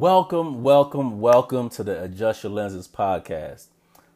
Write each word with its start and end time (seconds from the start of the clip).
Welcome, 0.00 0.62
welcome, 0.62 1.20
welcome 1.20 1.68
to 1.68 1.84
the 1.84 2.02
Adjust 2.02 2.42
Your 2.42 2.52
Lenses 2.52 2.88
podcast. 2.88 3.66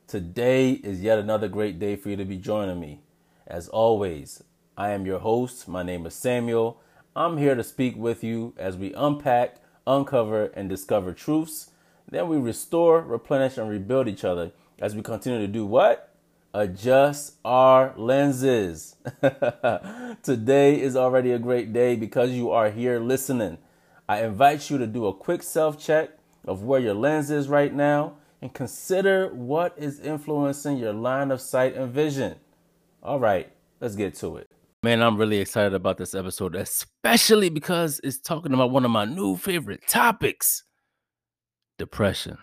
Today 0.06 0.70
is 0.70 1.02
yet 1.02 1.18
another 1.18 1.46
great 1.46 1.78
day 1.78 1.94
for 1.94 2.08
you 2.08 2.16
to 2.16 2.24
be 2.24 2.38
joining 2.38 2.80
me. 2.80 3.02
As 3.46 3.68
always, 3.68 4.42
I 4.78 4.92
am 4.92 5.04
your 5.04 5.18
host. 5.18 5.68
My 5.68 5.82
name 5.82 6.06
is 6.06 6.14
Samuel. 6.14 6.80
I'm 7.14 7.36
here 7.36 7.54
to 7.54 7.62
speak 7.62 7.98
with 7.98 8.24
you 8.24 8.54
as 8.56 8.78
we 8.78 8.94
unpack, 8.94 9.56
uncover, 9.86 10.46
and 10.54 10.70
discover 10.70 11.12
truths. 11.12 11.70
Then 12.10 12.28
we 12.30 12.38
restore, 12.38 13.02
replenish, 13.02 13.58
and 13.58 13.68
rebuild 13.68 14.08
each 14.08 14.24
other 14.24 14.52
as 14.78 14.96
we 14.96 15.02
continue 15.02 15.40
to 15.40 15.46
do 15.46 15.66
what? 15.66 16.14
Adjust 16.54 17.34
our 17.44 17.92
lenses. 17.98 18.96
Today 20.22 20.80
is 20.80 20.96
already 20.96 21.32
a 21.32 21.38
great 21.38 21.74
day 21.74 21.94
because 21.94 22.30
you 22.30 22.50
are 22.50 22.70
here 22.70 22.98
listening. 22.98 23.58
I 24.08 24.22
invite 24.22 24.68
you 24.70 24.78
to 24.78 24.86
do 24.86 25.06
a 25.06 25.14
quick 25.14 25.42
self 25.42 25.78
check 25.78 26.10
of 26.46 26.62
where 26.62 26.80
your 26.80 26.94
lens 26.94 27.30
is 27.30 27.48
right 27.48 27.72
now 27.72 28.16
and 28.42 28.52
consider 28.52 29.28
what 29.28 29.74
is 29.78 30.00
influencing 30.00 30.76
your 30.76 30.92
line 30.92 31.30
of 31.30 31.40
sight 31.40 31.74
and 31.74 31.90
vision. 31.90 32.36
All 33.02 33.18
right, 33.18 33.50
let's 33.80 33.96
get 33.96 34.14
to 34.16 34.36
it. 34.36 34.50
Man, 34.82 35.02
I'm 35.02 35.16
really 35.16 35.38
excited 35.38 35.72
about 35.72 35.96
this 35.96 36.14
episode, 36.14 36.54
especially 36.54 37.48
because 37.48 38.00
it's 38.04 38.18
talking 38.18 38.52
about 38.52 38.70
one 38.70 38.84
of 38.84 38.90
my 38.90 39.06
new 39.06 39.36
favorite 39.36 39.86
topics 39.88 40.62
depression. 41.78 42.36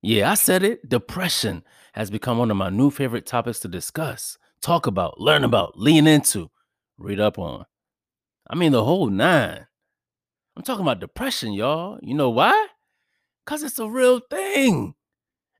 Yeah, 0.00 0.30
I 0.30 0.34
said 0.34 0.62
it. 0.62 0.88
Depression 0.88 1.62
has 1.92 2.10
become 2.10 2.38
one 2.38 2.50
of 2.50 2.56
my 2.56 2.70
new 2.70 2.90
favorite 2.90 3.26
topics 3.26 3.60
to 3.60 3.68
discuss, 3.68 4.38
talk 4.62 4.86
about, 4.86 5.20
learn 5.20 5.44
about, 5.44 5.78
lean 5.78 6.06
into, 6.06 6.50
read 6.98 7.20
up 7.20 7.38
on. 7.38 7.66
I 8.48 8.56
mean, 8.56 8.72
the 8.72 8.84
whole 8.84 9.08
nine. 9.08 9.66
I'm 10.56 10.62
talking 10.62 10.82
about 10.82 11.00
depression, 11.00 11.52
y'all. 11.52 11.98
You 12.02 12.14
know 12.14 12.30
why? 12.30 12.68
Because 13.44 13.62
it's 13.62 13.78
a 13.78 13.88
real 13.88 14.20
thing. 14.30 14.94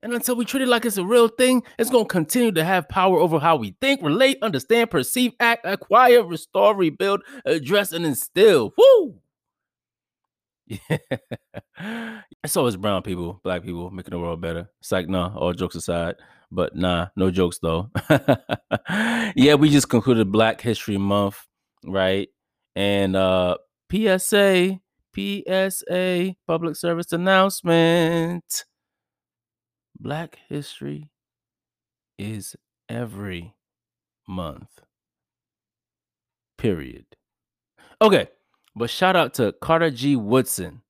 And 0.03 0.13
until 0.13 0.35
we 0.35 0.43
treat 0.43 0.61
it 0.61 0.67
like 0.67 0.85
it's 0.85 0.97
a 0.97 1.05
real 1.05 1.29
thing, 1.29 1.63
it's 1.79 1.89
going 1.89 2.05
to 2.05 2.09
continue 2.09 2.51
to 2.51 2.63
have 2.63 2.89
power 2.89 3.19
over 3.19 3.39
how 3.39 3.55
we 3.55 3.75
think, 3.79 4.01
relate, 4.01 4.37
understand, 4.41 4.91
perceive, 4.91 5.31
act, 5.39 5.65
acquire, 5.65 6.23
restore, 6.23 6.75
rebuild, 6.75 7.21
address, 7.45 7.93
and 7.93 8.05
instill. 8.05 8.73
Woo! 8.77 9.15
Yeah. 10.67 10.97
so 12.45 12.67
it's 12.67 12.75
brown 12.75 13.01
people, 13.01 13.39
black 13.43 13.63
people 13.63 13.91
making 13.91 14.11
the 14.11 14.19
world 14.19 14.41
better. 14.41 14.69
It's 14.81 14.91
like, 14.91 15.07
nah, 15.07 15.33
all 15.35 15.53
jokes 15.53 15.75
aside. 15.75 16.15
But 16.51 16.75
nah, 16.75 17.07
no 17.15 17.31
jokes 17.31 17.59
though. 17.59 17.89
yeah, 19.35 19.55
we 19.55 19.69
just 19.69 19.89
concluded 19.89 20.31
Black 20.31 20.61
History 20.61 20.97
Month, 20.97 21.47
right? 21.83 22.29
And 22.75 23.15
uh 23.15 23.57
PSA, 23.91 24.79
PSA, 25.15 26.35
public 26.47 26.75
service 26.75 27.11
announcement. 27.11 28.65
Black 29.99 30.39
history 30.49 31.09
is 32.17 32.55
every 32.89 33.53
month. 34.27 34.81
Period. 36.57 37.05
Okay, 38.01 38.27
but 38.75 38.89
shout 38.89 39.15
out 39.15 39.33
to 39.35 39.53
Carter 39.61 39.91
G. 39.91 40.15
Woodson 40.15 40.81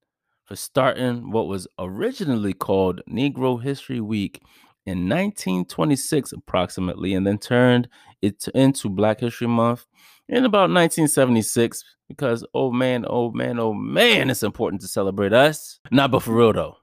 for 0.46 0.56
starting 0.56 1.32
what 1.32 1.48
was 1.48 1.68
originally 1.80 2.54
called 2.54 3.02
Negro 3.10 3.62
History 3.62 4.02
Week 4.02 4.42
in 4.86 5.08
1926, 5.10 6.34
approximately, 6.34 7.14
and 7.14 7.26
then 7.26 7.38
turned 7.38 7.88
it 8.22 8.46
into 8.54 8.90
Black 8.90 9.20
History 9.20 9.48
Month 9.48 9.86
in 10.30 10.46
about 10.46 10.70
1976 10.70 11.84
because 12.08 12.46
oh 12.54 12.72
man, 12.72 13.06
oh 13.08 13.32
man, 13.32 13.60
oh 13.60 13.74
man, 13.74 14.30
it's 14.30 14.44
important 14.44 14.82
to 14.82 14.88
celebrate 14.88 15.34
us. 15.34 15.80
Not 15.92 16.12
but 16.12 16.24
for 16.24 16.34
real 16.34 16.54
though. 16.54 16.78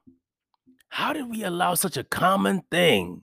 How 0.89 1.13
did 1.13 1.29
we 1.29 1.43
allow 1.43 1.73
such 1.75 1.95
a 1.97 2.03
common 2.03 2.63
thing 2.69 3.21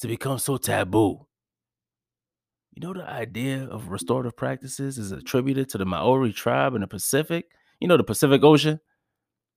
to 0.00 0.06
become 0.06 0.38
so 0.38 0.56
taboo? 0.56 1.26
You 2.72 2.80
know, 2.86 2.94
the 2.94 3.08
idea 3.08 3.64
of 3.64 3.88
restorative 3.88 4.36
practices 4.36 4.98
is 4.98 5.12
attributed 5.12 5.68
to 5.70 5.78
the 5.78 5.84
Maori 5.84 6.32
tribe 6.32 6.74
in 6.74 6.80
the 6.80 6.86
Pacific. 6.86 7.46
You 7.80 7.88
know, 7.88 7.96
the 7.96 8.04
Pacific 8.04 8.42
Ocean, 8.42 8.80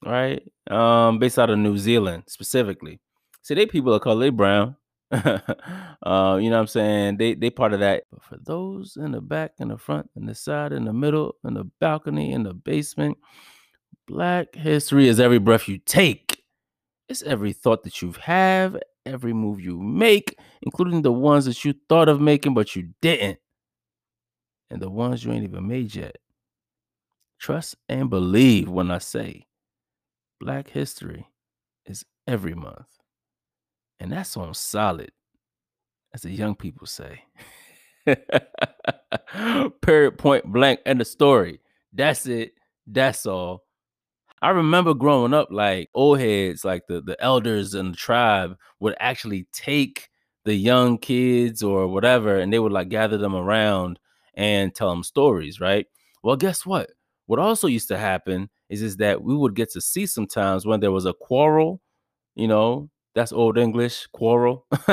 right? 0.06 0.41
Um, 0.69 1.19
based 1.19 1.40
out 1.40 1.50
of 1.50 1.57
New 1.57 1.78
Zealand 1.78 2.23
specifically. 2.28 3.00
See, 3.44 3.53
they 3.53 3.66
people 3.66 3.94
are 3.94 4.00
called 4.00 4.22
they 4.22 4.29
brown. 4.29 4.75
uh, 5.12 6.38
you 6.41 6.50
know 6.50 6.57
what 6.57 6.62
I'm 6.62 6.68
saying? 6.68 7.18
They 7.18 7.34
they 7.35 7.50
part 7.50 7.73
of 7.73 7.79
that. 7.81 8.03
But 8.12 8.23
for 8.23 8.38
those 8.44 8.97
in 8.97 9.12
the 9.12 9.22
back, 9.22 9.53
in 9.59 9.69
the 9.69 9.78
front, 9.78 10.09
in 10.16 10.25
the 10.25 10.35
side, 10.35 10.73
in 10.73 10.85
the 10.85 10.94
middle, 10.94 11.35
in 11.45 11.53
the 11.53 11.66
balcony, 11.79 12.34
in 12.34 12.44
the 12.44 12.53
basement, 12.53 13.17
black 14.07 14.56
history 14.56 15.07
is 15.07 15.19
every 15.19 15.40
breath 15.40 15.67
you 15.67 15.78
take. 15.79 16.44
It's 17.09 17.23
every 17.23 17.53
thought 17.53 17.84
that 17.84 18.01
you 18.01 18.13
have, 18.22 18.78
every 19.06 19.34
move 19.34 19.62
you 19.62 19.79
make, 19.79 20.38
including 20.62 21.03
the 21.03 21.13
ones 21.13 21.46
that 21.46 21.63
you 21.63 21.73
thought 21.88 22.09
of 22.09 22.19
making 22.19 22.53
but 22.53 22.75
you 22.75 22.90
didn't. 23.01 23.40
And 24.69 24.81
the 24.81 24.90
ones 24.90 25.23
you 25.23 25.31
ain't 25.31 25.46
even 25.46 25.67
made 25.67 25.96
yet. 25.96 26.17
Trust 27.40 27.75
and 27.88 28.09
believe 28.09 28.67
when 28.67 28.91
I 28.91 28.97
say 28.97 29.47
Black 30.40 30.69
history 30.69 31.28
is 31.85 32.06
every 32.28 32.53
month. 32.53 32.97
And 34.00 34.12
that's 34.12 34.38
on 34.38 34.53
solid, 34.53 35.12
as 36.13 36.22
the 36.22 36.31
young 36.31 36.56
people 36.56 36.88
say. 36.88 37.24
Period, 39.81 40.18
point 40.18 40.46
blank, 40.46 40.80
and 40.85 41.00
the 41.00 41.06
story. 41.06 41.59
That's 41.94 42.25
it. 42.28 42.53
That's 42.85 43.25
all. 43.25 43.63
I 44.41 44.50
remember 44.52 44.94
growing 44.94 45.34
up, 45.34 45.50
like 45.52 45.90
old 45.96 46.19
heads, 46.19 46.63
like 46.63 46.85
the, 46.88 47.02
the 47.02 47.22
elders 47.22 47.74
and 47.74 47.94
the 47.94 47.97
tribe 47.97 48.56
would 48.80 48.96
actually 49.00 49.47
take 49.52 50.09
the 50.46 50.53
young 50.53 50.97
kids 51.00 51.64
or 51.64 51.88
whatever, 51.88 52.38
and 52.38 52.53
they 52.53 52.59
would 52.59 52.72
like 52.72 52.90
gather 52.90 53.18
them 53.18 53.35
around 53.35 54.00
and 54.35 54.74
tell 54.75 54.90
them 54.90 55.03
stories, 55.03 55.59
right? 55.59 55.88
Well, 56.24 56.35
guess 56.35 56.66
what? 56.66 56.91
What 57.25 57.40
also 57.40 57.68
used 57.68 57.88
to 57.90 57.97
happen 57.97 58.50
is, 58.69 58.81
is 58.81 58.97
that 58.97 59.24
we 59.24 59.35
would 59.35 59.56
get 59.56 59.72
to 59.72 59.81
see 59.81 60.06
sometimes 60.06 60.66
when 60.66 60.79
there 60.79 60.91
was 60.91 61.06
a 61.06 61.14
quarrel, 61.14 61.81
you 62.35 62.47
know, 62.47 62.90
that's 63.17 63.33
old 63.33 63.57
English, 63.57 64.05
quarrel, 64.13 64.67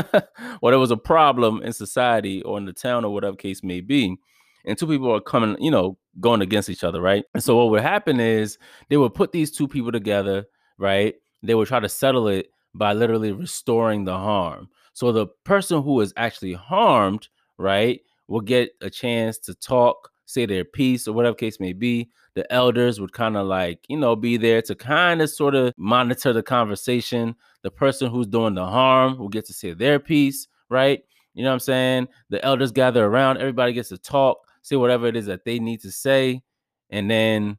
or 0.63 0.71
there 0.71 0.79
was 0.79 0.91
a 0.91 0.97
problem 0.97 1.63
in 1.63 1.75
society 1.75 2.43
or 2.43 2.57
in 2.57 2.65
the 2.65 2.73
town 2.73 3.05
or 3.05 3.13
whatever 3.13 3.37
case 3.37 3.63
may 3.63 3.83
be. 3.83 4.17
And 4.65 4.79
two 4.79 4.87
people 4.87 5.15
are 5.15 5.21
coming, 5.21 5.57
you 5.61 5.71
know, 5.71 5.99
going 6.21 6.41
against 6.41 6.71
each 6.71 6.85
other, 6.85 7.03
right? 7.03 7.25
And 7.35 7.45
so 7.45 7.57
what 7.59 7.71
would 7.71 7.83
happen 7.83 8.21
is 8.21 8.57
they 8.89 8.97
would 8.97 9.13
put 9.13 9.33
these 9.33 9.51
two 9.51 9.69
people 9.69 9.93
together, 9.93 10.47
right? 10.79 11.15
They 11.43 11.55
would 11.55 11.69
try 11.69 11.81
to 11.81 11.89
settle 11.89 12.29
it 12.29 12.47
by 12.75 12.95
literally 12.95 13.33
restoring 13.33 14.05
the 14.07 14.17
harm. 14.17 14.71
So 14.95 15.13
the 15.13 15.27
person 15.45 15.83
who 15.83 16.01
is 16.01 16.15
actually 16.17 16.55
harmed, 16.55 17.29
right, 17.59 18.01
will 18.27 18.41
get 18.41 18.71
a 18.81 18.89
chance 18.89 19.37
to 19.41 19.55
talk, 19.55 20.11
say 20.35 20.47
their 20.47 20.65
piece, 20.65 21.09
or 21.09 21.13
whatever 21.13 21.35
case 21.35 21.61
may 21.61 21.73
be. 21.73 22.11
The 22.35 22.51
elders 22.53 23.01
would 23.01 23.13
kind 23.13 23.37
of 23.37 23.47
like, 23.47 23.85
you 23.89 23.97
know, 23.97 24.17
be 24.17 24.37
there 24.37 24.61
to 24.63 24.75
kind 24.75 25.23
of 25.23 25.31
sort 25.31 25.55
of 25.55 25.73
monitor 25.77 26.33
the 26.33 26.43
conversation 26.43 27.37
the 27.65 27.71
person 27.71 28.11
who's 28.11 28.27
doing 28.27 28.55
the 28.55 28.65
harm 28.65 29.19
will 29.19 29.31
get 29.31 29.47
to 29.47 29.55
say 29.55 29.73
their 29.73 29.99
piece, 29.99 30.47
right? 30.69 31.03
You 31.33 31.43
know 31.43 31.49
what 31.49 31.55
I'm 31.55 31.61
saying? 31.61 32.09
The 32.29 32.45
elders 32.45 32.71
gather 32.71 33.05
around, 33.05 33.39
everybody 33.39 33.73
gets 33.73 33.89
to 33.89 33.99
talk, 33.99 34.47
say 34.63 34.77
whatever 34.77 35.07
it 35.07 35.17
is 35.17 35.27
that 35.27 35.45
they 35.45 35.59
need 35.59 35.81
to 35.81 35.91
say, 35.91 36.43
and 36.91 37.11
then 37.11 37.57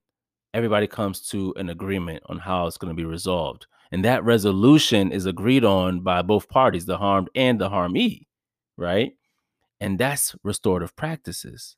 everybody 0.54 0.88
comes 0.88 1.28
to 1.30 1.54
an 1.58 1.70
agreement 1.70 2.24
on 2.28 2.38
how 2.38 2.68
it's 2.68 2.78
going 2.78 2.96
to 2.96 2.96
be 2.96 3.04
resolved. 3.04 3.66
And 3.92 4.06
that 4.06 4.24
resolution 4.24 5.12
is 5.12 5.26
agreed 5.26 5.66
on 5.66 6.02
by 6.02 6.22
both 6.22 6.48
parties, 6.50 6.86
the 6.86 6.98
harmed 6.98 7.30
and 7.36 7.60
the 7.60 7.70
harmee, 7.70 8.28
right? 8.78 9.14
And 9.80 9.98
that's 10.00 10.36
restorative 10.44 10.96
practices. 10.96 11.76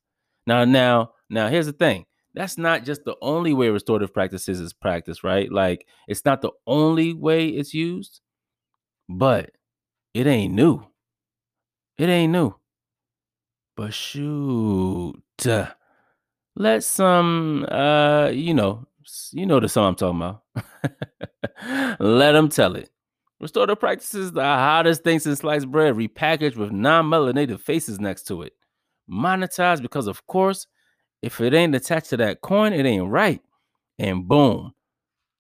Now, 0.48 0.66
now, 0.66 1.12
now 1.30 1.50
here's 1.50 1.68
the 1.68 1.74
thing. 1.74 2.06
That's 2.34 2.58
not 2.58 2.86
just 2.86 3.04
the 3.04 3.16
only 3.22 3.54
way 3.54 3.70
restorative 3.70 4.14
practices 4.14 4.60
is 4.60 4.74
practiced, 4.74 5.24
right? 5.24 5.52
Like 5.52 5.86
it's 6.08 6.24
not 6.24 6.42
the 6.42 6.52
only 6.66 7.14
way 7.14 7.50
it's 7.50 7.74
used, 7.74 8.22
but 9.10 9.52
it 10.14 10.26
ain't 10.26 10.54
new. 10.54 10.86
It 11.98 12.10
ain't 12.10 12.32
new. 12.32 12.56
But 13.76 13.94
shoot, 13.94 15.22
let 16.56 16.84
some, 16.84 17.66
uh, 17.70 18.30
you 18.30 18.54
know, 18.54 18.88
you 19.32 19.46
know 19.46 19.60
the 19.60 19.70
song 19.70 19.90
I'm 19.90 19.96
talking 19.96 20.22
about. 20.22 22.00
let 22.00 22.32
them 22.32 22.50
tell 22.50 22.76
it. 22.76 22.90
Restorative 23.40 23.80
practices, 23.80 24.32
the 24.32 24.42
hottest 24.42 25.04
thing 25.04 25.20
since 25.20 25.40
sliced 25.40 25.70
bread, 25.70 25.94
repackaged 25.94 26.56
with 26.56 26.72
non-melanated 26.72 27.60
faces 27.60 28.00
next 28.00 28.24
to 28.28 28.42
it. 28.42 28.54
Monetized 29.10 29.82
because, 29.82 30.08
of 30.08 30.26
course, 30.28 30.68
if 31.22 31.42
it 31.42 31.54
ain't 31.54 31.76
attached 31.76 32.10
to 32.12 32.18
that 32.18 32.42
coin, 32.42 32.74
it 32.74 32.86
ain't 32.86 33.10
right. 33.10 33.42
And 34.00 34.28
boom, 34.28 34.74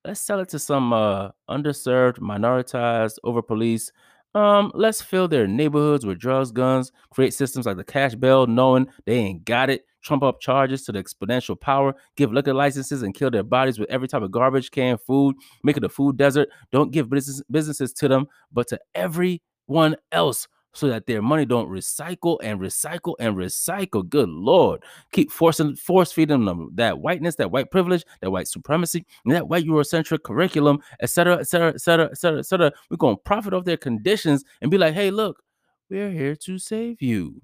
let's 0.06 0.22
sell 0.22 0.40
it 0.40 0.50
to 0.50 0.60
some 0.60 0.94
uh, 0.94 1.30
underserved, 1.50 2.20
minoritized, 2.20 3.18
over 3.24 3.42
police. 3.42 3.92
Um, 4.34 4.72
let's 4.74 5.02
fill 5.02 5.28
their 5.28 5.48
neighborhoods 5.48 6.06
with 6.06 6.20
drugs, 6.20 6.52
guns, 6.52 6.92
create 7.12 7.34
systems 7.34 7.66
like 7.66 7.78
the 7.78 7.84
cash 7.84 8.16
bail, 8.16 8.46
knowing 8.48 8.88
they 9.06 9.16
ain't 9.16 9.46
got 9.46 9.70
it, 9.70 9.86
trump 10.04 10.24
up 10.24 10.40
charges 10.40 10.84
to 10.84 10.92
the 10.92 11.04
exponential 11.04 11.60
power, 11.60 11.96
give 12.16 12.32
liquor 12.32 12.54
licenses 12.54 13.02
and 13.04 13.16
kill 13.16 13.32
their 13.32 13.44
bodies 13.44 13.80
with 13.80 13.90
every 13.90 14.08
type 14.08 14.22
of 14.22 14.32
garbage, 14.32 14.72
can, 14.72 14.98
food, 14.98 15.36
make 15.64 15.78
it 15.78 15.84
a 15.84 15.90
food 15.90 16.18
desert. 16.18 16.50
Don't 16.72 16.92
give 16.92 17.10
business, 17.10 17.42
businesses 17.50 17.94
to 17.94 18.08
them, 18.08 18.28
but 18.52 18.68
to 18.68 18.80
everyone 18.96 19.96
else 20.12 20.48
so 20.78 20.88
that 20.88 21.08
their 21.08 21.22
money 21.22 21.46
don't 21.46 21.70
recycle 21.70 22.38
and 22.44 22.60
recycle 22.60 23.16
and 23.20 23.36
recycle. 23.36 24.08
Good 24.08 24.30
Lord. 24.30 24.84
Keep 25.12 25.32
forcing, 25.32 25.76
force 25.76 26.12
feeding 26.12 26.46
them 26.46 26.70
that 26.76 27.00
whiteness, 27.00 27.36
that 27.36 27.52
white 27.52 27.72
privilege, 27.72 28.06
that 28.22 28.32
white 28.32 28.48
supremacy, 28.48 29.06
and 29.26 29.34
that 29.34 29.48
white 29.48 29.66
Eurocentric 29.66 30.24
curriculum, 30.24 30.80
etc., 31.02 31.38
etc., 31.38 31.74
etc., 31.74 32.06
etc., 32.12 32.40
etc. 32.40 32.74
We're 32.90 32.98
going 32.98 33.16
to 33.16 33.22
profit 33.24 33.54
off 33.54 33.66
their 33.66 33.78
conditions 33.78 34.44
and 34.62 34.70
be 34.70 34.78
like, 34.78 34.94
hey, 34.94 35.10
look, 35.10 35.42
we're 35.90 36.12
here 36.12 36.36
to 36.36 36.60
save 36.60 37.02
you. 37.02 37.42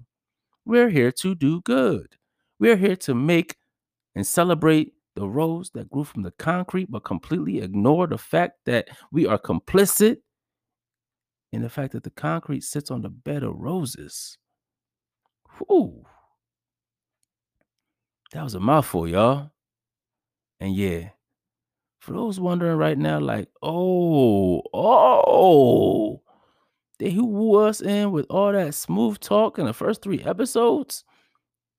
We're 0.64 0.90
here 0.90 1.12
to 1.12 1.34
do 1.34 1.60
good. 1.62 2.16
We're 2.60 2.76
here 2.76 2.96
to 2.96 3.14
make 3.14 3.56
and 4.14 4.26
celebrate 4.26 4.92
the 5.16 5.28
rose 5.28 5.70
that 5.74 5.90
grew 5.90 6.04
from 6.04 6.22
the 6.22 6.32
concrete, 6.32 6.90
but 6.90 7.04
completely 7.04 7.60
ignore 7.60 8.06
the 8.06 8.18
fact 8.18 8.58
that 8.66 8.88
we 9.12 9.26
are 9.26 9.38
complicit 9.38 10.18
in 11.54 11.62
the 11.62 11.70
fact 11.70 11.92
that 11.92 12.02
the 12.02 12.10
concrete 12.10 12.62
sits 12.62 12.90
on 12.90 13.02
the 13.02 13.08
bed 13.08 13.42
of 13.42 13.56
roses. 13.56 14.38
Whew. 15.58 16.04
That 18.32 18.42
was 18.42 18.54
a 18.54 18.60
mouthful, 18.60 19.08
y'all. 19.08 19.50
And 20.60 20.74
yeah, 20.74 21.10
for 22.00 22.12
those 22.12 22.40
wondering 22.40 22.76
right 22.76 22.98
now, 22.98 23.20
like, 23.20 23.48
oh, 23.62 24.62
oh, 24.72 26.22
did 26.98 27.12
he 27.12 27.20
woo 27.20 27.56
us 27.56 27.80
in 27.80 28.12
with 28.12 28.26
all 28.28 28.52
that 28.52 28.74
smooth 28.74 29.18
talk 29.20 29.58
in 29.58 29.66
the 29.66 29.72
first 29.72 30.02
three 30.02 30.22
episodes, 30.22 31.04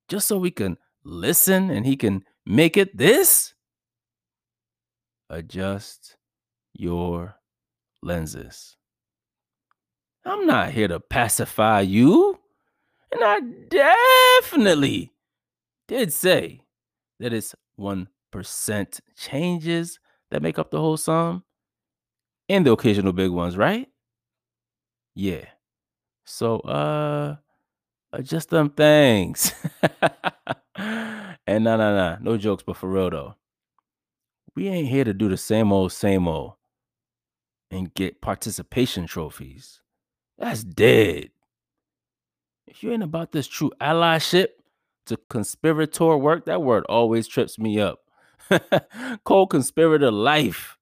just 0.08 0.28
so 0.28 0.38
we 0.38 0.52
can 0.52 0.78
listen 1.04 1.70
and 1.70 1.86
he 1.86 1.96
can 1.96 2.24
make 2.46 2.78
it 2.78 2.96
this? 2.98 3.54
Adjust 5.30 6.18
your 6.74 7.36
lenses. 8.02 8.78
I'm 10.26 10.46
not 10.48 10.72
here 10.72 10.88
to 10.88 11.00
pacify 11.00 11.82
you. 11.82 12.40
And 13.12 13.24
I 13.24 13.40
definitely 13.70 15.14
did 15.88 16.12
say 16.12 16.62
that 17.20 17.32
it's 17.32 17.56
1% 17.80 19.00
changes 19.16 20.00
that 20.32 20.42
make 20.42 20.58
up 20.58 20.72
the 20.72 20.80
whole 20.80 20.98
sum 20.98 21.44
and 22.50 22.66
the 22.66 22.72
occasional 22.72 23.14
big 23.14 23.32
ones, 23.32 23.56
right? 23.56 23.88
Yeah. 25.14 25.46
So, 26.26 26.60
uh, 26.62 27.36
adjust 28.12 28.50
them 28.50 28.72
things. 28.72 29.54
and 30.76 31.64
no, 31.64 31.78
no, 31.78 31.96
no, 31.96 32.18
no 32.20 32.38
jokes, 32.38 32.64
but 32.66 32.78
for 32.78 32.90
real 32.90 33.12
though, 33.12 33.36
we 34.56 34.68
ain't 34.68 34.88
here 34.88 35.04
to 35.04 35.14
do 35.14 35.30
the 35.30 35.38
same 35.38 35.72
old, 35.72 35.92
same 35.92 36.28
old 36.28 36.54
and 37.72 37.94
get 37.94 38.22
participation 38.22 39.06
trophies. 39.06 39.82
That's 40.38 40.64
dead. 40.64 41.30
If 42.68 42.84
you 42.84 42.92
ain't 42.92 43.04
about 43.04 43.32
this 43.32 43.48
true 43.48 43.72
allyship 43.80 44.48
to 45.06 45.18
conspirator 45.30 46.18
work, 46.18 46.46
that 46.46 46.62
word 46.62 46.84
always 46.90 47.28
trips 47.28 47.58
me 47.58 47.80
up. 47.80 48.00
Cold 49.24 49.50
conspirator 49.50 50.12
life. 50.12 50.78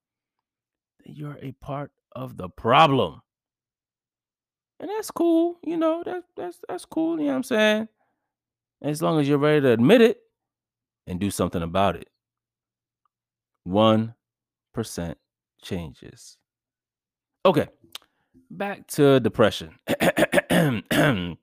You're 1.05 1.37
a 1.41 1.51
part 1.51 1.91
of 2.15 2.37
the 2.37 2.49
problem. 2.49 3.21
And 4.79 4.89
that's 4.89 5.11
cool, 5.11 5.59
you 5.63 5.77
know, 5.77 6.03
that, 6.03 6.23
that's 6.35 6.59
that's 6.67 6.83
cool, 6.83 7.19
you 7.19 7.27
know 7.27 7.31
what 7.33 7.37
I'm 7.37 7.43
saying? 7.43 7.87
As 8.81 9.01
long 9.01 9.19
as 9.19 9.29
you're 9.29 9.37
ready 9.37 9.61
to 9.61 9.71
admit 9.71 10.01
it 10.01 10.19
and 11.07 11.19
do 11.19 11.31
something 11.31 11.61
about 11.61 11.95
it. 11.95 12.09
1% 13.65 14.13
changes. 15.61 16.37
Okay 17.45 17.67
back 18.57 18.87
to 18.87 19.19
depression. 19.19 19.77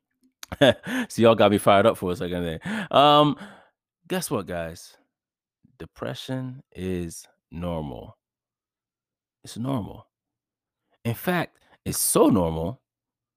See, 1.08 1.22
y'all 1.22 1.34
got 1.34 1.50
me 1.50 1.58
fired 1.58 1.86
up 1.86 1.96
for 1.96 2.12
a 2.12 2.16
second 2.16 2.44
there. 2.44 2.60
Um, 2.90 3.36
guess 4.08 4.30
what, 4.30 4.46
guys? 4.46 4.96
Depression 5.78 6.62
is 6.72 7.26
normal. 7.50 8.16
It's 9.44 9.56
normal. 9.56 10.06
In 11.04 11.14
fact, 11.14 11.58
it's 11.84 11.98
so 11.98 12.28
normal 12.28 12.80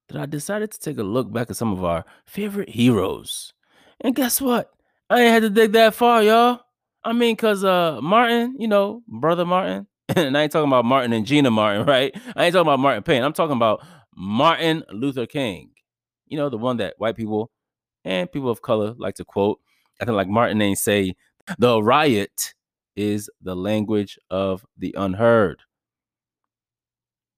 that 0.10 0.22
I 0.22 0.25
decided 0.25 0.72
to 0.72 0.80
take 0.80 0.98
a 0.98 1.04
look 1.04 1.31
back 1.31 1.50
at 1.50 1.56
some 1.56 1.72
of 1.72 1.84
our 1.84 2.04
favorite 2.25 2.70
heroes. 2.70 3.54
And 4.02 4.16
guess 4.16 4.42
what? 4.42 4.72
I 5.10 5.22
ain't 5.22 5.34
had 5.34 5.44
to 5.44 5.50
dig 5.50 5.72
that 5.74 5.94
far, 5.94 6.24
y'all. 6.24 6.60
I 7.04 7.14
mean, 7.14 7.36
cause 7.36 7.64
uh 7.64 8.00
Martin, 8.02 8.56
you 8.60 8.68
know, 8.68 9.04
brother 9.08 9.46
Martin, 9.46 9.88
and 10.18 10.38
I 10.38 10.44
ain't 10.44 10.51
talking 10.51 10.69
about 10.69 10.86
Martin 10.86 11.13
and 11.13 11.25
Gina 11.25 11.50
Martin, 11.51 11.86
right? 11.88 12.13
I 12.36 12.45
ain't 12.45 12.54
talking 12.54 12.68
about 12.68 12.80
Martin 12.80 13.04
Payne. 13.04 13.24
I'm 13.24 13.33
talking 13.33 13.56
about 13.56 13.86
Martin 14.15 14.83
Luther 14.92 15.25
King. 15.25 15.71
You 16.27 16.38
know, 16.38 16.50
the 16.50 16.57
one 16.57 16.77
that 16.77 16.95
white 16.98 17.15
people 17.15 17.51
and 18.06 18.31
people 18.31 18.50
of 18.50 18.62
color 18.62 18.94
like 18.98 19.15
to 19.15 19.25
quote. 19.25 19.60
I 20.01 20.06
think 20.06 20.15
like 20.15 20.27
Martin 20.27 20.62
ain't 20.62 20.77
say, 20.77 21.15
the 21.57 21.81
riot 21.81 22.54
is 22.95 23.30
the 23.42 23.56
language 23.56 24.18
of 24.30 24.65
the 24.77 24.94
unheard. 24.98 25.62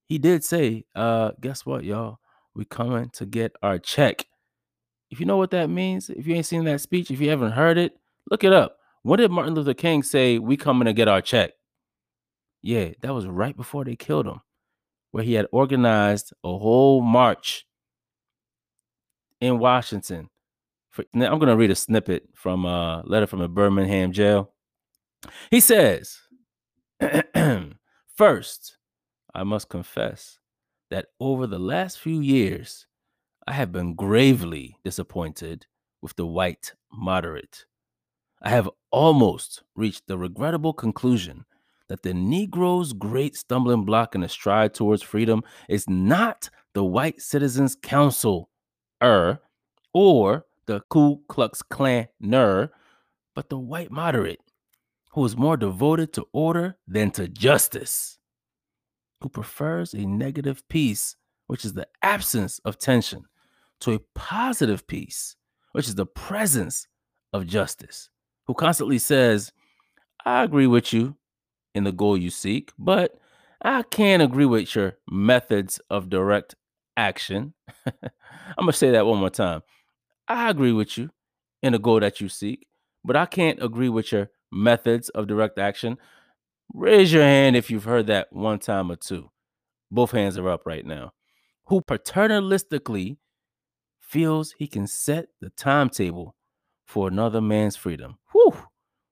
He 0.08 0.18
did 0.18 0.44
say, 0.44 0.86
uh, 0.96 1.32
guess 1.42 1.66
what, 1.66 1.84
y'all? 1.84 2.20
We 2.54 2.66
coming 2.66 3.10
to 3.14 3.26
get 3.26 3.54
our 3.62 3.80
check. 3.80 4.26
If 5.10 5.20
you 5.20 5.26
know 5.26 5.38
what 5.38 5.52
that 5.52 5.70
means, 5.70 6.10
if 6.10 6.28
you 6.28 6.36
ain't 6.36 6.46
seen 6.46 6.66
that 6.66 6.82
speech, 6.82 7.12
if 7.12 7.20
you 7.20 7.30
haven't 7.30 7.52
heard 7.52 7.78
it, 7.78 7.94
look 8.30 8.44
it 8.44 8.54
up. 8.54 8.78
What 9.04 9.18
did 9.18 9.32
Martin 9.32 9.56
Luther 9.56 9.74
King 9.74 10.04
say? 10.04 10.40
We 10.40 10.58
coming 10.58 10.86
to 10.86 10.94
get 10.94 11.08
our 11.08 11.22
check. 11.22 11.52
Yeah, 12.66 12.94
that 13.04 13.14
was 13.14 13.28
right 13.28 13.56
before 13.56 13.86
they 13.86 13.96
killed 13.96 14.26
him, 14.26 14.42
where 15.12 15.24
he 15.24 15.34
had 15.34 15.46
organized 15.52 16.34
a 16.44 16.58
whole 16.58 17.00
march 17.00 17.64
in 19.40 19.60
Washington. 19.60 20.32
For, 20.90 21.06
now, 21.14 21.32
I'm 21.32 21.38
going 21.38 21.52
to 21.52 21.58
read 21.58 21.70
a 21.70 21.76
snippet 21.76 22.24
from 22.34 22.66
a 22.66 23.04
letter 23.06 23.28
from 23.28 23.42
a 23.42 23.48
Birmingham 23.48 24.12
jail. 24.12 24.52
He 25.52 25.60
says, 25.60 26.18
First, 28.16 28.78
I 29.36 29.44
must 29.44 29.70
confess 29.70 30.40
that 30.90 31.10
over 31.20 31.46
the 31.46 31.60
last 31.60 32.00
few 32.00 32.20
years, 32.20 32.88
I 33.46 33.54
have 33.54 33.72
been 33.72 33.94
gravely 33.94 34.76
disappointed 34.84 35.68
with 36.02 36.16
the 36.16 36.26
white 36.26 36.74
moderate. 36.92 37.68
I 38.42 38.50
have 38.50 38.72
almost 38.90 39.62
reached 39.76 40.08
the 40.08 40.18
regrettable 40.18 40.74
conclusion 40.74 41.46
that 41.88 42.04
the 42.04 42.14
Negro's 42.14 42.94
great 42.94 43.36
stumbling 43.36 43.86
block 43.86 44.16
in 44.16 44.22
the 44.22 44.30
stride 44.30 44.74
towards 44.74 45.04
freedom 45.04 45.44
is 45.70 45.88
not 45.90 46.50
the 46.74 46.84
White 46.84 47.22
Citizens 47.22 47.76
Council, 47.76 48.50
er, 49.02 49.40
or 49.94 50.46
the 50.66 50.82
Ku 50.90 51.22
Klux 51.28 51.62
Klan, 51.62 52.08
ner, 52.20 52.72
but 53.36 53.50
the 53.50 53.60
white 53.60 53.92
moderate, 53.92 54.40
who 55.12 55.24
is 55.26 55.38
more 55.38 55.58
devoted 55.58 56.14
to 56.14 56.26
order 56.34 56.78
than 56.88 57.12
to 57.12 57.28
justice, 57.28 58.18
who 59.22 59.30
prefers 59.30 59.94
a 59.94 60.06
negative 60.06 60.68
peace, 60.70 61.16
which 61.48 61.64
is 61.64 61.74
the 61.74 61.88
absence 62.02 62.60
of 62.66 62.80
tension, 62.80 63.24
to 63.82 63.94
a 63.94 64.00
positive 64.16 64.88
peace, 64.88 65.36
which 65.74 65.88
is 65.88 65.96
the 65.96 66.06
presence 66.06 66.88
of 67.34 67.46
justice, 67.46 68.10
who 68.48 68.54
constantly 68.54 68.98
says, 68.98 69.52
I 70.26 70.44
agree 70.44 70.68
with 70.68 70.92
you 70.92 71.16
in 71.76 71.84
the 71.84 71.92
goal 71.92 72.18
you 72.18 72.32
seek, 72.32 72.72
but 72.80 73.20
I 73.62 73.84
can't 73.84 74.24
agree 74.24 74.46
with 74.46 74.74
your 74.74 74.98
methods 75.10 75.80
of 75.90 76.10
direct 76.10 76.56
action. 76.98 77.54
I'm 77.86 77.94
going 78.58 78.72
to 78.72 78.74
say 78.74 78.92
that 78.92 79.06
one 79.06 79.20
more 79.20 79.30
time. 79.30 79.62
I 80.28 80.50
agree 80.50 80.72
with 80.72 80.98
you 80.98 81.12
in 81.62 81.74
the 81.74 81.80
goal 81.80 82.00
that 82.00 82.20
you 82.22 82.30
seek, 82.30 82.66
but 83.04 83.16
I 83.16 83.26
can't 83.26 83.62
agree 83.62 83.90
with 83.90 84.12
your 84.12 84.30
methods 84.52 85.10
of 85.10 85.28
direct 85.28 85.60
action. 85.60 85.98
Raise 86.74 87.14
your 87.14 87.24
hand 87.24 87.56
if 87.56 87.70
you've 87.70 87.84
heard 87.84 88.08
that 88.08 88.32
one 88.32 88.60
time 88.60 88.90
or 88.92 88.96
two. 88.96 89.30
Both 89.92 90.12
hands 90.12 90.38
are 90.38 90.50
up 90.50 90.66
right 90.66 90.86
now. 90.86 91.14
Who 91.66 91.82
paternalistically 91.82 93.18
feels 94.00 94.54
he 94.58 94.68
can 94.68 94.88
set 94.88 95.28
the 95.42 95.50
timetable 95.50 96.36
for 96.86 97.08
another 97.08 97.42
man's 97.42 97.76
freedom. 97.76 98.18
Whew 98.32 98.56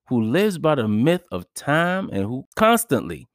who 0.08 0.22
lives 0.22 0.58
by 0.58 0.76
the 0.76 0.88
myth 0.88 1.26
of 1.32 1.52
time 1.54 2.10
and 2.12 2.24
who 2.24 2.46
constantly 2.56 3.28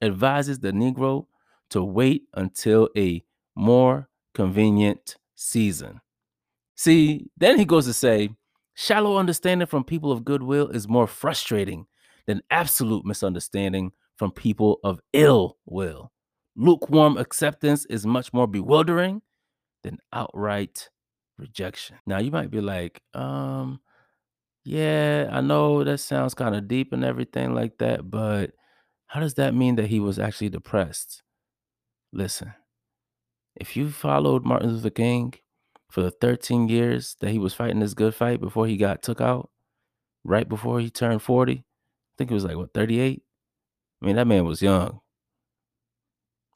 advises 0.00 0.60
the 0.60 0.72
Negro 0.72 1.26
to 1.70 1.82
wait 1.82 2.24
until 2.34 2.88
a 2.96 3.22
more 3.54 4.08
convenient 4.34 5.16
season. 5.34 6.00
See, 6.74 7.30
then 7.36 7.58
he 7.58 7.64
goes 7.64 7.86
to 7.86 7.92
say, 7.92 8.30
shallow 8.74 9.16
understanding 9.16 9.66
from 9.66 9.84
people 9.84 10.12
of 10.12 10.24
goodwill 10.24 10.68
is 10.68 10.88
more 10.88 11.06
frustrating 11.06 11.86
than 12.26 12.42
absolute 12.50 13.04
misunderstanding 13.04 13.92
from 14.16 14.30
people 14.30 14.78
of 14.84 15.00
ill 15.12 15.56
will. 15.66 16.12
Lukewarm 16.56 17.16
acceptance 17.16 17.86
is 17.86 18.06
much 18.06 18.32
more 18.32 18.46
bewildering 18.46 19.22
than 19.82 19.98
outright 20.12 20.90
rejection. 21.38 21.96
Now, 22.06 22.18
you 22.18 22.30
might 22.30 22.50
be 22.50 22.60
like, 22.60 23.00
um, 23.14 23.80
Yeah, 24.64 25.28
I 25.32 25.40
know 25.40 25.82
that 25.84 25.98
sounds 25.98 26.34
kinda 26.34 26.60
deep 26.60 26.92
and 26.92 27.04
everything 27.04 27.54
like 27.54 27.78
that, 27.78 28.10
but 28.10 28.52
how 29.08 29.20
does 29.20 29.34
that 29.34 29.54
mean 29.54 29.76
that 29.76 29.88
he 29.88 30.00
was 30.00 30.18
actually 30.18 30.50
depressed? 30.50 31.22
Listen, 32.12 32.54
if 33.56 33.76
you 33.76 33.90
followed 33.90 34.44
Martin 34.44 34.70
Luther 34.72 34.90
King 34.90 35.34
for 35.90 36.02
the 36.02 36.10
13 36.10 36.68
years 36.68 37.16
that 37.20 37.30
he 37.30 37.38
was 37.38 37.54
fighting 37.54 37.80
this 37.80 37.94
good 37.94 38.14
fight 38.14 38.40
before 38.40 38.66
he 38.66 38.76
got 38.76 39.02
took 39.02 39.20
out, 39.20 39.50
right 40.24 40.48
before 40.48 40.80
he 40.80 40.90
turned 40.90 41.22
40, 41.22 41.58
I 41.60 41.64
think 42.18 42.30
it 42.30 42.34
was 42.34 42.44
like, 42.44 42.56
what, 42.56 42.74
38? 42.74 43.22
I 44.02 44.06
mean, 44.06 44.16
that 44.16 44.26
man 44.28 44.44
was 44.46 44.62
young. 44.62 45.00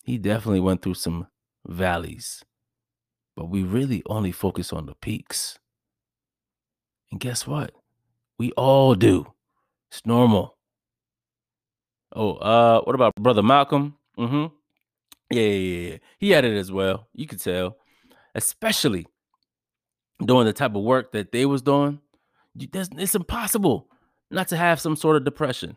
He 0.05 0.17
definitely 0.17 0.61
went 0.61 0.81
through 0.81 0.95
some 0.95 1.27
valleys, 1.67 2.43
but 3.37 3.47
we 3.51 3.63
really 3.65 4.03
only 4.07 4.33
focus 4.33 4.73
on 4.73 4.87
the 4.87 4.95
peaks. 4.95 5.59
And 7.11 7.21
guess 7.21 7.47
what? 7.47 7.73
We 8.39 8.53
all 8.53 8.95
do. 8.95 9.27
It's 9.91 10.05
normal. 10.05 10.57
Oh, 12.15 12.35
uh, 12.35 12.81
what 12.83 12.95
about 12.95 13.15
brother 13.17 13.43
Malcolm? 13.43 13.97
Mm-hmm. 14.19 14.55
Yeah, 15.31 15.43
yeah, 15.43 15.49
yeah, 15.49 15.91
yeah. 15.91 15.97
He 16.19 16.31
had 16.31 16.45
it 16.45 16.57
as 16.57 16.71
well. 16.71 17.09
You 17.13 17.27
could 17.27 17.41
tell, 17.41 17.77
especially 18.35 19.07
doing 20.25 20.47
the 20.47 20.53
type 20.53 20.75
of 20.75 20.83
work 20.83 21.13
that 21.13 21.33
they 21.33 21.47
was 21.47 21.63
doing. 21.63 22.01
It's 22.59 23.15
impossible 23.15 23.89
not 24.31 24.49
to 24.49 24.57
have 24.57 24.81
some 24.81 24.97
sort 24.97 25.17
of 25.17 25.25
depression. 25.25 25.77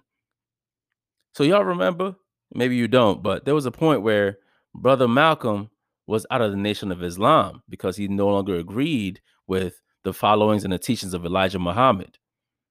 So 1.35 1.43
y'all 1.43 1.65
remember? 1.65 2.15
Maybe 2.53 2.75
you 2.75 2.87
don't, 2.87 3.21
but 3.21 3.45
there 3.45 3.55
was 3.55 3.65
a 3.65 3.71
point 3.71 4.01
where 4.01 4.39
brother 4.73 5.07
Malcolm 5.07 5.69
was 6.07 6.25
out 6.31 6.41
of 6.41 6.51
the 6.51 6.57
Nation 6.57 6.91
of 6.91 7.03
Islam 7.03 7.61
because 7.69 7.95
he 7.97 8.07
no 8.07 8.27
longer 8.27 8.55
agreed 8.55 9.21
with 9.45 9.81
the 10.03 10.13
followings 10.13 10.63
and 10.63 10.73
the 10.73 10.79
teachings 10.79 11.13
of 11.13 11.25
Elijah 11.25 11.59
Muhammad. 11.59 12.17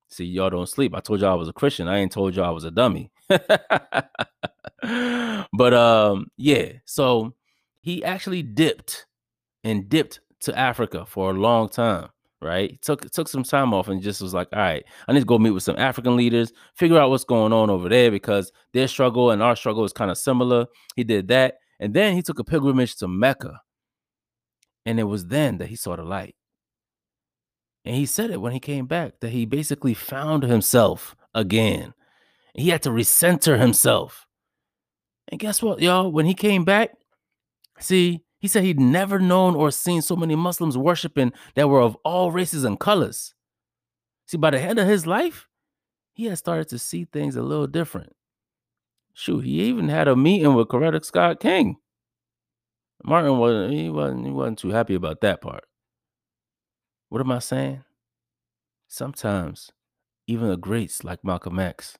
See, 0.08 0.24
y'all 0.24 0.50
don't 0.50 0.68
sleep. 0.68 0.94
I 0.94 1.00
told 1.00 1.20
y'all 1.20 1.32
I 1.32 1.34
was 1.34 1.48
a 1.48 1.52
Christian. 1.52 1.86
I 1.86 1.98
ain't 1.98 2.12
told 2.12 2.34
y'all 2.34 2.46
I 2.46 2.50
was 2.50 2.64
a 2.64 2.70
dummy. 2.70 3.10
but 3.28 4.10
um, 5.74 6.30
yeah. 6.36 6.72
So 6.86 7.34
he 7.82 8.02
actually 8.04 8.42
dipped 8.42 9.06
and 9.64 9.88
dipped 9.88 10.20
to 10.40 10.58
Africa 10.58 11.04
for 11.06 11.30
a 11.30 11.34
long 11.34 11.68
time. 11.68 12.08
Right, 12.40 12.80
took 12.82 13.10
took 13.10 13.26
some 13.26 13.42
time 13.42 13.74
off 13.74 13.88
and 13.88 14.00
just 14.00 14.22
was 14.22 14.32
like, 14.32 14.46
all 14.52 14.60
right, 14.60 14.84
I 15.08 15.12
need 15.12 15.18
to 15.18 15.26
go 15.26 15.40
meet 15.40 15.50
with 15.50 15.64
some 15.64 15.76
African 15.76 16.16
leaders, 16.16 16.52
figure 16.76 16.96
out 16.96 17.10
what's 17.10 17.24
going 17.24 17.52
on 17.52 17.68
over 17.68 17.88
there 17.88 18.12
because 18.12 18.52
their 18.72 18.86
struggle 18.86 19.32
and 19.32 19.42
our 19.42 19.56
struggle 19.56 19.84
is 19.84 19.92
kind 19.92 20.08
of 20.08 20.18
similar. 20.18 20.66
He 20.94 21.02
did 21.02 21.26
that, 21.28 21.56
and 21.80 21.92
then 21.92 22.14
he 22.14 22.22
took 22.22 22.38
a 22.38 22.44
pilgrimage 22.44 22.94
to 22.98 23.08
Mecca, 23.08 23.60
and 24.86 25.00
it 25.00 25.02
was 25.02 25.26
then 25.26 25.58
that 25.58 25.66
he 25.66 25.74
saw 25.74 25.96
the 25.96 26.04
light. 26.04 26.36
And 27.84 27.94
he 27.94 28.06
said 28.06 28.30
it 28.30 28.40
when 28.40 28.52
he 28.52 28.60
came 28.60 28.86
back 28.86 29.20
that 29.20 29.30
he 29.30 29.46
basically 29.46 29.94
found 29.94 30.42
himself 30.42 31.16
again. 31.34 31.94
He 32.54 32.70
had 32.70 32.82
to 32.82 32.90
recenter 32.90 33.58
himself. 33.58 34.26
And 35.28 35.40
guess 35.40 35.62
what, 35.62 35.80
y'all? 35.80 36.10
When 36.10 36.26
he 36.26 36.34
came 36.34 36.64
back, 36.64 36.90
see, 37.78 38.24
he 38.38 38.48
said 38.48 38.64
he'd 38.64 38.80
never 38.80 39.18
known 39.18 39.54
or 39.54 39.70
seen 39.70 40.02
so 40.02 40.16
many 40.16 40.34
Muslims 40.34 40.76
worshiping 40.76 41.32
that 41.54 41.68
were 41.68 41.80
of 41.80 41.96
all 42.04 42.30
races 42.30 42.64
and 42.64 42.78
colors. 42.78 43.34
See, 44.26 44.36
by 44.36 44.50
the 44.50 44.60
end 44.60 44.78
of 44.78 44.86
his 44.86 45.06
life, 45.06 45.48
he 46.14 46.26
had 46.26 46.38
started 46.38 46.68
to 46.68 46.78
see 46.78 47.04
things 47.04 47.36
a 47.36 47.42
little 47.42 47.66
different. 47.66 48.12
Shoot, 49.12 49.44
he 49.44 49.62
even 49.62 49.88
had 49.88 50.08
a 50.08 50.16
meeting 50.16 50.54
with 50.54 50.68
Coretta 50.68 51.04
Scott 51.04 51.40
King. 51.40 51.76
Martin 53.04 53.38
wasn't 53.38 53.72
he 53.72 53.88
wasn't 53.90 54.26
he 54.26 54.32
wasn't 54.32 54.58
too 54.58 54.70
happy 54.70 54.94
about 54.94 55.20
that 55.20 55.40
part. 55.40 55.64
What 57.08 57.20
am 57.20 57.30
I 57.32 57.38
saying? 57.38 57.84
Sometimes 58.88 59.70
even 60.26 60.48
the 60.48 60.56
greats 60.56 61.04
like 61.04 61.24
Malcolm 61.24 61.58
X 61.58 61.96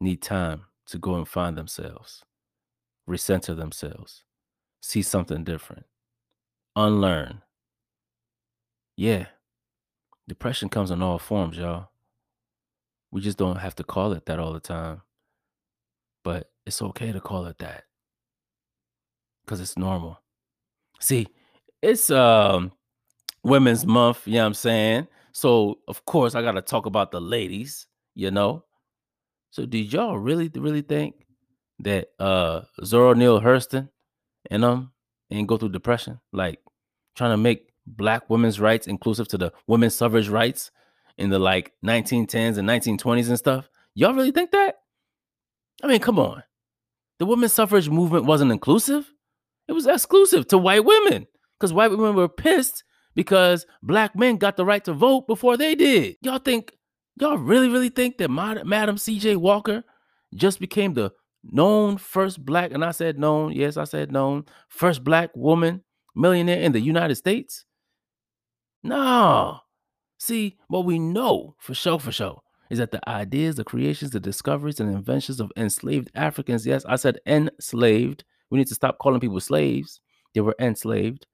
need 0.00 0.22
time 0.22 0.62
to 0.86 0.98
go 0.98 1.14
and 1.16 1.26
find 1.26 1.56
themselves, 1.56 2.24
recenter 3.08 3.56
themselves, 3.56 4.24
see 4.80 5.02
something 5.02 5.42
different, 5.42 5.86
unlearn. 6.76 7.42
Yeah, 8.96 9.26
depression 10.28 10.68
comes 10.68 10.90
in 10.90 11.02
all 11.02 11.18
forms, 11.18 11.56
y'all. 11.56 11.88
We 13.10 13.20
just 13.20 13.38
don't 13.38 13.56
have 13.56 13.74
to 13.76 13.84
call 13.84 14.12
it 14.12 14.26
that 14.26 14.38
all 14.38 14.52
the 14.52 14.60
time. 14.60 15.02
But 16.24 16.50
it's 16.64 16.80
okay 16.80 17.10
to 17.10 17.20
call 17.20 17.46
it 17.46 17.58
that 17.58 17.84
because 19.44 19.60
it's 19.60 19.76
normal. 19.76 20.20
See, 21.00 21.26
it's 21.82 22.10
um 22.10 22.72
Women's 23.44 23.86
Month, 23.86 24.26
you 24.26 24.34
know 24.34 24.40
what 24.40 24.46
I'm 24.46 24.54
saying? 24.54 25.08
So, 25.32 25.78
of 25.88 26.04
course, 26.04 26.34
I 26.34 26.42
got 26.42 26.52
to 26.52 26.62
talk 26.62 26.86
about 26.86 27.10
the 27.10 27.20
ladies, 27.20 27.86
you 28.14 28.30
know? 28.30 28.64
So, 29.50 29.66
did 29.66 29.92
y'all 29.92 30.18
really, 30.18 30.50
really 30.54 30.82
think 30.82 31.26
that 31.80 32.08
uh 32.18 32.62
Zora 32.84 33.14
Neale 33.14 33.40
Hurston 33.40 33.88
and 34.50 34.62
them 34.62 34.92
ain't 35.30 35.48
go 35.48 35.56
through 35.56 35.70
depression? 35.70 36.20
Like 36.32 36.60
trying 37.16 37.32
to 37.32 37.36
make 37.36 37.72
black 37.86 38.30
women's 38.30 38.60
rights 38.60 38.86
inclusive 38.86 39.28
to 39.28 39.38
the 39.38 39.52
women's 39.66 39.94
suffrage 39.94 40.28
rights 40.28 40.70
in 41.18 41.30
the 41.30 41.38
like 41.38 41.72
1910s 41.84 42.58
and 42.58 42.68
1920s 42.68 43.28
and 43.28 43.38
stuff? 43.38 43.68
Y'all 43.94 44.14
really 44.14 44.30
think 44.30 44.52
that? 44.52 44.76
I 45.82 45.86
mean, 45.86 46.00
come 46.00 46.18
on. 46.18 46.42
The 47.18 47.26
women's 47.26 47.52
suffrage 47.52 47.88
movement 47.88 48.24
wasn't 48.24 48.52
inclusive. 48.52 49.12
It 49.68 49.72
was 49.72 49.86
exclusive 49.86 50.48
to 50.48 50.58
white 50.58 50.84
women 50.84 51.26
because 51.58 51.72
white 51.72 51.90
women 51.90 52.14
were 52.14 52.28
pissed 52.28 52.84
because 53.14 53.66
black 53.82 54.16
men 54.16 54.36
got 54.36 54.56
the 54.56 54.64
right 54.64 54.84
to 54.84 54.92
vote 54.92 55.26
before 55.26 55.56
they 55.56 55.74
did. 55.74 56.16
Y'all 56.22 56.38
think, 56.38 56.72
y'all 57.20 57.38
really, 57.38 57.68
really 57.68 57.88
think 57.88 58.18
that 58.18 58.30
Madam 58.30 58.98
C.J. 58.98 59.36
Walker 59.36 59.84
just 60.34 60.60
became 60.60 60.94
the 60.94 61.12
known 61.44 61.98
first 61.98 62.44
black, 62.44 62.72
and 62.72 62.84
I 62.84 62.92
said 62.92 63.18
known, 63.18 63.52
yes, 63.52 63.76
I 63.76 63.84
said 63.84 64.12
known, 64.12 64.44
first 64.68 65.04
black 65.04 65.30
woman 65.34 65.82
millionaire 66.14 66.60
in 66.60 66.72
the 66.72 66.80
United 66.80 67.16
States? 67.16 67.64
No. 68.82 69.58
See, 70.18 70.58
what 70.68 70.84
we 70.84 70.98
know 70.98 71.54
for 71.58 71.74
sure, 71.74 71.98
for 71.98 72.12
sure, 72.12 72.40
is 72.70 72.78
that 72.78 72.90
the 72.90 73.06
ideas, 73.08 73.56
the 73.56 73.64
creations, 73.64 74.12
the 74.12 74.20
discoveries, 74.20 74.80
and 74.80 74.94
inventions 74.94 75.40
of 75.40 75.52
enslaved 75.56 76.10
Africans, 76.14 76.66
yes, 76.66 76.84
I 76.86 76.96
said 76.96 77.18
enslaved. 77.26 78.24
We 78.50 78.58
need 78.58 78.68
to 78.68 78.74
stop 78.74 78.98
calling 78.98 79.20
people 79.20 79.40
slaves. 79.40 80.00
They 80.34 80.40
were 80.40 80.56
enslaved 80.58 81.26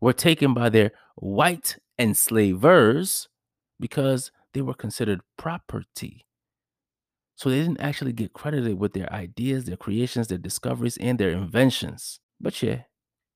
were 0.00 0.12
taken 0.12 0.54
by 0.54 0.68
their 0.68 0.92
white 1.16 1.78
enslavers 1.98 3.28
because 3.78 4.30
they 4.54 4.62
were 4.62 4.74
considered 4.74 5.20
property. 5.36 6.26
So 7.36 7.48
they 7.48 7.58
didn't 7.58 7.80
actually 7.80 8.12
get 8.12 8.32
credited 8.32 8.78
with 8.78 8.92
their 8.92 9.10
ideas, 9.12 9.64
their 9.64 9.76
creations, 9.76 10.28
their 10.28 10.38
discoveries, 10.38 10.98
and 10.98 11.18
their 11.18 11.30
inventions. 11.30 12.20
But 12.40 12.62
yeah, 12.62 12.82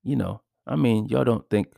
you 0.03 0.17
know, 0.17 0.43
I 0.67 0.77
mean, 0.77 1.09
y'all 1.09 1.25
don't 1.25 1.49
think 1.49 1.69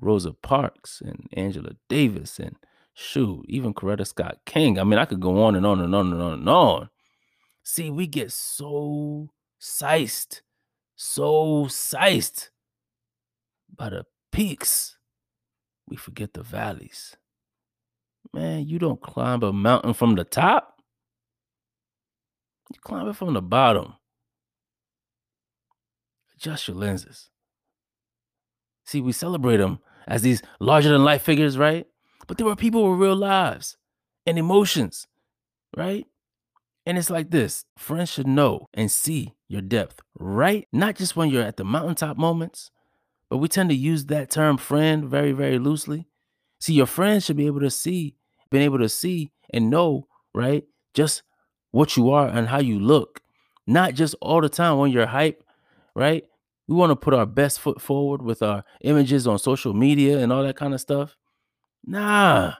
Rosa 0.00 0.32
Parks 0.32 1.02
and 1.04 1.26
Angela 1.32 1.70
Davis 1.88 2.38
and 2.38 2.56
shoot, 2.94 3.44
even 3.48 3.74
Coretta 3.74 4.06
Scott 4.06 4.38
King. 4.46 4.78
I 4.78 4.84
mean, 4.84 4.98
I 4.98 5.04
could 5.04 5.20
go 5.20 5.42
on 5.42 5.56
and 5.56 5.66
on 5.66 5.80
and 5.80 5.94
on 5.94 6.12
and 6.12 6.22
on 6.22 6.32
and 6.34 6.48
on. 6.48 6.88
See, 7.64 7.90
we 7.90 8.06
get 8.06 8.30
so 8.30 9.30
sized, 9.58 10.42
so 10.96 11.66
sized 11.68 12.50
by 13.74 13.90
the 13.90 14.04
peaks, 14.34 14.98
we 15.88 15.96
forget 15.96 16.34
the 16.34 16.42
valleys. 16.42 17.16
Man, 18.32 18.66
you 18.66 18.80
don't 18.80 19.00
climb 19.00 19.44
a 19.44 19.52
mountain 19.52 19.94
from 19.94 20.16
the 20.16 20.24
top. 20.24 20.80
You 22.72 22.80
climb 22.80 23.06
it 23.08 23.14
from 23.14 23.34
the 23.34 23.40
bottom. 23.40 23.94
Adjust 26.34 26.66
your 26.66 26.76
lenses. 26.76 27.30
See, 28.84 29.00
we 29.00 29.12
celebrate 29.12 29.58
them 29.58 29.78
as 30.08 30.22
these 30.22 30.42
larger 30.58 30.90
than 30.90 31.04
life 31.04 31.22
figures, 31.22 31.56
right? 31.56 31.86
But 32.26 32.36
there 32.36 32.46
were 32.46 32.56
people 32.56 32.90
with 32.90 32.98
real 32.98 33.14
lives 33.14 33.76
and 34.26 34.36
emotions, 34.36 35.06
right? 35.76 36.06
And 36.84 36.98
it's 36.98 37.08
like 37.08 37.30
this 37.30 37.66
friends 37.78 38.10
should 38.10 38.26
know 38.26 38.68
and 38.74 38.90
see 38.90 39.34
your 39.46 39.62
depth, 39.62 40.00
right? 40.18 40.66
Not 40.72 40.96
just 40.96 41.14
when 41.14 41.30
you're 41.30 41.44
at 41.44 41.56
the 41.56 41.64
mountaintop 41.64 42.16
moments, 42.16 42.72
but 43.30 43.38
we 43.38 43.48
tend 43.48 43.68
to 43.70 43.74
use 43.74 44.06
that 44.06 44.30
term 44.30 44.56
friend 44.56 45.04
very, 45.04 45.32
very 45.32 45.58
loosely. 45.58 46.06
See, 46.60 46.74
your 46.74 46.86
friends 46.86 47.24
should 47.24 47.36
be 47.36 47.46
able 47.46 47.60
to 47.60 47.70
see, 47.70 48.16
been 48.50 48.62
able 48.62 48.78
to 48.78 48.88
see 48.88 49.32
and 49.52 49.70
know, 49.70 50.06
right? 50.34 50.64
Just 50.94 51.22
what 51.70 51.96
you 51.96 52.10
are 52.10 52.28
and 52.28 52.48
how 52.48 52.60
you 52.60 52.78
look. 52.78 53.20
Not 53.66 53.94
just 53.94 54.14
all 54.20 54.40
the 54.40 54.48
time 54.48 54.78
when 54.78 54.90
you're 54.90 55.06
hype, 55.06 55.42
right? 55.94 56.24
We 56.68 56.74
want 56.76 56.90
to 56.90 56.96
put 56.96 57.14
our 57.14 57.26
best 57.26 57.60
foot 57.60 57.80
forward 57.80 58.22
with 58.22 58.42
our 58.42 58.64
images 58.82 59.26
on 59.26 59.38
social 59.38 59.74
media 59.74 60.18
and 60.18 60.32
all 60.32 60.42
that 60.42 60.56
kind 60.56 60.72
of 60.72 60.80
stuff. 60.80 61.16
Nah, 61.84 62.54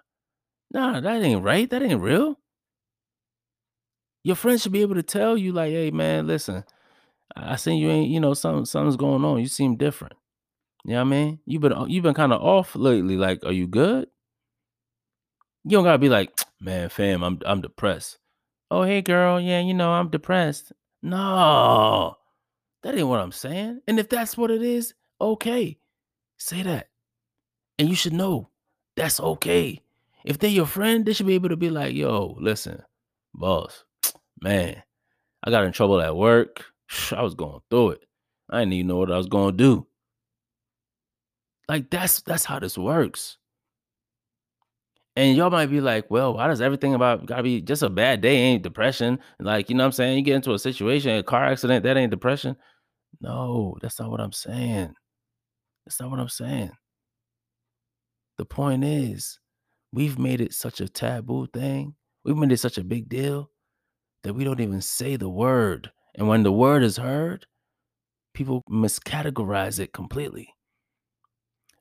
nah, 0.70 1.00
that 1.00 1.22
ain't 1.22 1.42
right. 1.42 1.68
That 1.70 1.82
ain't 1.82 2.02
real. 2.02 2.38
Your 4.22 4.36
friends 4.36 4.62
should 4.62 4.72
be 4.72 4.82
able 4.82 4.94
to 4.94 5.02
tell 5.02 5.36
you, 5.36 5.52
like, 5.52 5.70
hey, 5.70 5.90
man, 5.90 6.26
listen, 6.26 6.64
I 7.36 7.56
seen 7.56 7.78
you 7.78 7.90
ain't, 7.90 8.10
you 8.10 8.20
know, 8.20 8.34
something, 8.34 8.64
something's 8.64 8.96
going 8.96 9.24
on. 9.24 9.40
You 9.40 9.46
seem 9.46 9.76
different. 9.76 10.14
You 10.84 10.92
know 10.92 10.96
what 10.96 11.06
I 11.06 11.10
mean? 11.10 11.38
You've 11.46 11.62
been 11.62 11.72
you've 11.88 12.02
been 12.02 12.14
kind 12.14 12.32
of 12.32 12.42
off 12.42 12.76
lately. 12.76 13.16
Like, 13.16 13.44
are 13.44 13.52
you 13.52 13.66
good? 13.66 14.08
You 15.64 15.70
don't 15.70 15.84
gotta 15.84 15.98
be 15.98 16.10
like, 16.10 16.38
man, 16.60 16.90
fam, 16.90 17.22
I'm 17.22 17.38
I'm 17.46 17.62
depressed. 17.62 18.18
Oh, 18.70 18.82
hey 18.82 19.00
girl, 19.00 19.40
yeah, 19.40 19.60
you 19.60 19.72
know, 19.72 19.92
I'm 19.92 20.10
depressed. 20.10 20.72
No, 21.02 22.16
that 22.82 22.94
ain't 22.94 23.08
what 23.08 23.20
I'm 23.20 23.32
saying. 23.32 23.80
And 23.86 23.98
if 23.98 24.08
that's 24.08 24.36
what 24.36 24.50
it 24.50 24.62
is, 24.62 24.94
okay. 25.20 25.78
Say 26.38 26.62
that. 26.62 26.88
And 27.78 27.88
you 27.88 27.94
should 27.94 28.12
know 28.12 28.50
that's 28.96 29.20
okay. 29.20 29.80
If 30.24 30.38
they're 30.38 30.50
your 30.50 30.66
friend, 30.66 31.04
they 31.04 31.12
should 31.12 31.26
be 31.26 31.34
able 31.34 31.50
to 31.50 31.56
be 31.56 31.70
like, 31.70 31.94
yo, 31.94 32.36
listen, 32.38 32.82
boss, 33.34 33.84
man, 34.42 34.82
I 35.42 35.50
got 35.50 35.64
in 35.64 35.72
trouble 35.72 36.00
at 36.02 36.16
work. 36.16 36.66
I 37.12 37.22
was 37.22 37.34
going 37.34 37.60
through 37.70 37.90
it. 37.90 38.04
I 38.50 38.60
didn't 38.60 38.74
even 38.74 38.88
know 38.88 38.96
what 38.96 39.12
I 39.12 39.16
was 39.16 39.28
going 39.28 39.56
to 39.56 39.64
do. 39.64 39.86
Like 41.68 41.90
that's 41.90 42.22
that's 42.22 42.44
how 42.44 42.58
this 42.58 42.76
works. 42.76 43.38
And 45.16 45.36
y'all 45.36 45.50
might 45.50 45.66
be 45.66 45.80
like, 45.80 46.10
well, 46.10 46.34
why 46.34 46.48
does 46.48 46.60
everything 46.60 46.94
about 46.94 47.26
gotta 47.26 47.44
be 47.44 47.60
just 47.60 47.82
a 47.82 47.88
bad 47.88 48.20
day 48.20 48.36
ain't 48.36 48.62
depression? 48.62 49.20
Like, 49.38 49.68
you 49.68 49.76
know 49.76 49.84
what 49.84 49.88
I'm 49.88 49.92
saying? 49.92 50.18
You 50.18 50.24
get 50.24 50.34
into 50.36 50.54
a 50.54 50.58
situation, 50.58 51.16
a 51.16 51.22
car 51.22 51.44
accident, 51.44 51.84
that 51.84 51.96
ain't 51.96 52.10
depression. 52.10 52.56
No, 53.20 53.76
that's 53.80 54.00
not 54.00 54.10
what 54.10 54.20
I'm 54.20 54.32
saying. 54.32 54.94
That's 55.86 56.00
not 56.00 56.10
what 56.10 56.18
I'm 56.18 56.28
saying. 56.28 56.72
The 58.38 58.44
point 58.44 58.82
is, 58.84 59.38
we've 59.92 60.18
made 60.18 60.40
it 60.40 60.52
such 60.52 60.80
a 60.80 60.88
taboo 60.88 61.46
thing. 61.46 61.94
We've 62.24 62.36
made 62.36 62.50
it 62.50 62.58
such 62.58 62.78
a 62.78 62.84
big 62.84 63.08
deal 63.08 63.50
that 64.24 64.34
we 64.34 64.42
don't 64.42 64.60
even 64.60 64.80
say 64.80 65.14
the 65.16 65.28
word. 65.28 65.92
And 66.16 66.26
when 66.26 66.42
the 66.42 66.52
word 66.52 66.82
is 66.82 66.96
heard, 66.96 67.46
people 68.32 68.64
miscategorize 68.68 69.78
it 69.78 69.92
completely. 69.92 70.54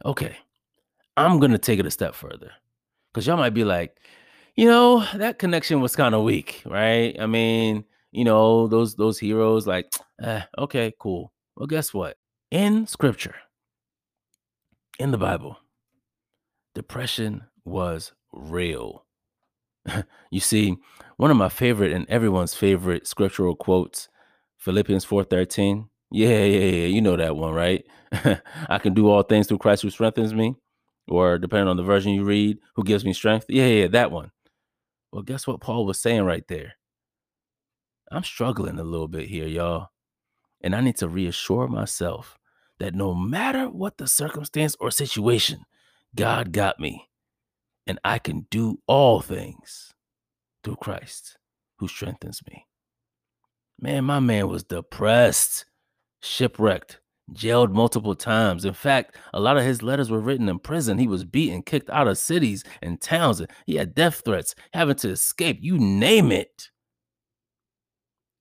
Okay, 0.06 0.36
I'm 1.18 1.40
to 1.52 1.58
take 1.60 1.80
it 1.80 1.86
a 1.88 1.92
step 1.92 2.16
further 2.16 2.52
because 3.14 3.28
y'all 3.28 3.38
might 3.38 3.54
be 3.54 3.66
like, 3.66 3.98
you 4.56 4.68
know, 4.68 5.06
that 5.16 5.40
connection 5.40 5.82
was 5.82 5.96
kind 5.96 6.16
of 6.16 6.24
weak, 6.24 6.64
right? 6.66 7.16
I 7.20 7.28
mean, 7.28 7.86
you 8.12 8.26
know, 8.26 8.68
those 8.68 8.96
those 8.96 9.20
heroes, 9.20 9.68
like, 9.68 9.92
eh, 10.24 10.44
okay, 10.60 10.94
cool. 11.00 11.34
Well, 11.58 11.68
guess 11.68 11.94
what? 11.94 12.18
In 12.52 12.88
scripture, 12.88 13.36
in 15.00 15.12
the 15.12 15.18
Bible, 15.18 15.58
depression 16.76 17.44
was 17.66 18.14
real. 18.32 19.06
you 20.32 20.40
see, 20.40 20.78
one 21.18 21.32
of 21.32 21.38
my 21.38 21.50
favorite 21.50 21.94
and 21.94 22.08
everyone's 22.10 22.56
favorite 22.56 23.08
scriptural 23.08 23.56
quotes, 23.56 24.10
Philippians 24.58 25.06
4:13. 25.06 25.90
Yeah, 26.13 26.43
yeah, 26.43 26.60
yeah. 26.60 26.86
You 26.86 27.01
know 27.01 27.17
that 27.17 27.36
one, 27.36 27.53
right? 27.55 27.84
I 28.70 28.77
can 28.77 28.93
do 28.93 29.10
all 29.10 29.24
things 29.24 29.48
through 29.48 29.58
Christ 29.58 29.82
who 29.82 29.89
strengthens 29.89 30.34
me. 30.34 30.55
Or 31.08 31.39
depending 31.39 31.67
on 31.67 31.75
the 31.75 31.84
version 31.84 32.13
you 32.13 32.24
read, 32.24 32.60
who 32.75 32.84
gives 32.84 33.03
me 33.03 33.13
strength. 33.13 33.48
Yeah, 33.50 33.65
yeah, 33.65 33.88
that 33.88 34.12
one. 34.12 34.32
Well, 35.12 35.24
guess 35.24 35.48
what 35.48 35.60
Paul 35.60 35.86
was 35.86 36.00
saying 36.00 36.24
right 36.24 36.48
there? 36.48 36.75
I'm 38.12 38.24
struggling 38.24 38.77
a 38.77 38.84
little 38.84 39.08
bit 39.08 39.27
here, 39.27 39.48
y'all. 39.48 39.89
And 40.62 40.75
I 40.75 40.82
need 40.82 40.98
to 40.98 41.10
reassure 41.10 41.67
myself 41.67 42.38
that 42.79 42.93
no 42.93 43.15
matter 43.15 43.65
what 43.67 43.98
the 43.98 44.08
circumstance 44.08 44.77
or 44.79 44.91
situation, 44.91 45.65
God 46.15 46.51
got 46.51 46.79
me. 46.79 47.10
And 47.88 48.00
I 48.05 48.20
can 48.20 48.46
do 48.51 48.79
all 48.88 49.20
things 49.20 49.93
through 50.63 50.77
Christ 50.77 51.38
who 51.79 51.88
strengthens 51.88 52.41
me. 52.48 52.67
Man, 53.79 54.05
my 54.05 54.20
man 54.20 54.48
was 54.48 54.63
depressed, 54.63 55.65
shipwrecked, 56.24 57.00
jailed 57.34 57.72
multiple 57.72 58.15
times. 58.15 58.65
In 58.65 58.74
fact, 58.74 59.18
a 59.34 59.39
lot 59.39 59.58
of 59.58 59.63
his 59.63 59.84
letters 59.84 60.10
were 60.10 60.20
written 60.20 60.50
in 60.50 60.60
prison. 60.60 60.98
He 60.98 61.08
was 61.08 61.25
beaten, 61.25 61.62
kicked 61.62 61.89
out 61.89 62.08
of 62.08 62.18
cities 62.18 62.63
and 62.82 63.00
towns. 63.00 63.42
He 63.65 63.75
had 63.75 63.94
death 63.94 64.22
threats, 64.25 64.55
having 64.74 64.96
to 64.98 65.09
escape. 65.09 65.59
You 65.62 65.77
name 65.77 66.31
it. 66.31 66.70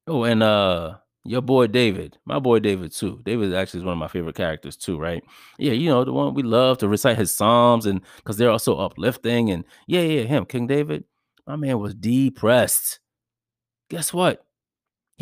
Oh, 0.07 0.25
and 0.25 0.43
uh 0.43 0.97
your 1.25 1.41
boy 1.41 1.69
David, 1.69 2.19
my 2.25 2.41
boy 2.41 2.59
David 2.59 2.93
too. 2.93 3.21
David 3.23 3.55
actually 3.55 3.81
is 3.81 3.85
one 3.85 3.93
of 3.93 3.99
my 3.99 4.09
favorite 4.09 4.35
characters 4.35 4.77
too, 4.77 4.99
right? 4.99 5.23
Yeah, 5.59 5.73
you 5.73 5.89
know, 5.89 6.05
the 6.05 6.13
one 6.13 6.35
we 6.35 6.43
love 6.43 6.79
to 6.79 6.89
recite 6.89 7.17
his 7.17 7.35
psalms 7.35 7.87
and 7.87 8.01
because 8.17 8.37
they're 8.37 8.51
also 8.51 8.77
uplifting. 8.77 9.51
And 9.51 9.65
yeah, 9.87 10.01
yeah, 10.01 10.23
him, 10.23 10.47
King 10.47 10.67
David, 10.67 11.05
my 11.47 11.55
man 11.57 11.79
was 11.79 11.95
depressed. 11.95 12.99
Guess 13.89 14.13
what? 14.13 14.45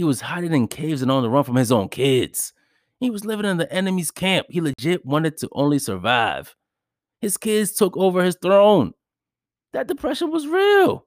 He 0.01 0.05
was 0.05 0.23
hiding 0.23 0.55
in 0.55 0.67
caves 0.67 1.03
and 1.03 1.11
on 1.11 1.23
the 1.23 1.29
run 1.29 1.45
from 1.45 1.57
his 1.57 1.71
own 1.71 1.91
kids. 1.91 2.55
He 3.01 3.11
was 3.11 3.27
living 3.27 3.45
in 3.45 3.59
the 3.59 3.71
enemy's 3.71 4.11
camp. 4.11 4.47
He 4.49 4.63
legit 4.63 5.05
wanted 5.05 5.37
to 5.37 5.49
only 5.53 5.79
survive. 5.79 6.57
His 7.21 7.37
kids 7.37 7.73
took 7.73 7.95
over 7.99 8.25
his 8.25 8.39
throne. 8.41 8.95
That 9.75 9.89
depression 9.89 10.31
was 10.31 10.47
real. 10.47 11.05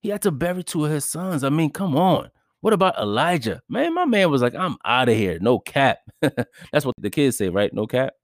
He 0.00 0.08
had 0.08 0.22
to 0.22 0.30
bury 0.30 0.64
two 0.64 0.86
of 0.86 0.90
his 0.90 1.04
sons. 1.04 1.44
I 1.44 1.50
mean, 1.50 1.68
come 1.68 1.98
on. 1.98 2.30
What 2.62 2.72
about 2.72 2.96
Elijah? 2.96 3.60
Man, 3.68 3.92
my 3.92 4.06
man 4.06 4.30
was 4.30 4.40
like, 4.40 4.54
I'm 4.54 4.78
out 4.86 5.10
of 5.10 5.16
here. 5.16 5.36
No 5.38 5.58
cap. 5.58 5.98
That's 6.22 6.86
what 6.86 6.94
the 6.96 7.10
kids 7.10 7.36
say, 7.36 7.50
right? 7.50 7.74
No 7.74 7.86
cap. 7.86 8.14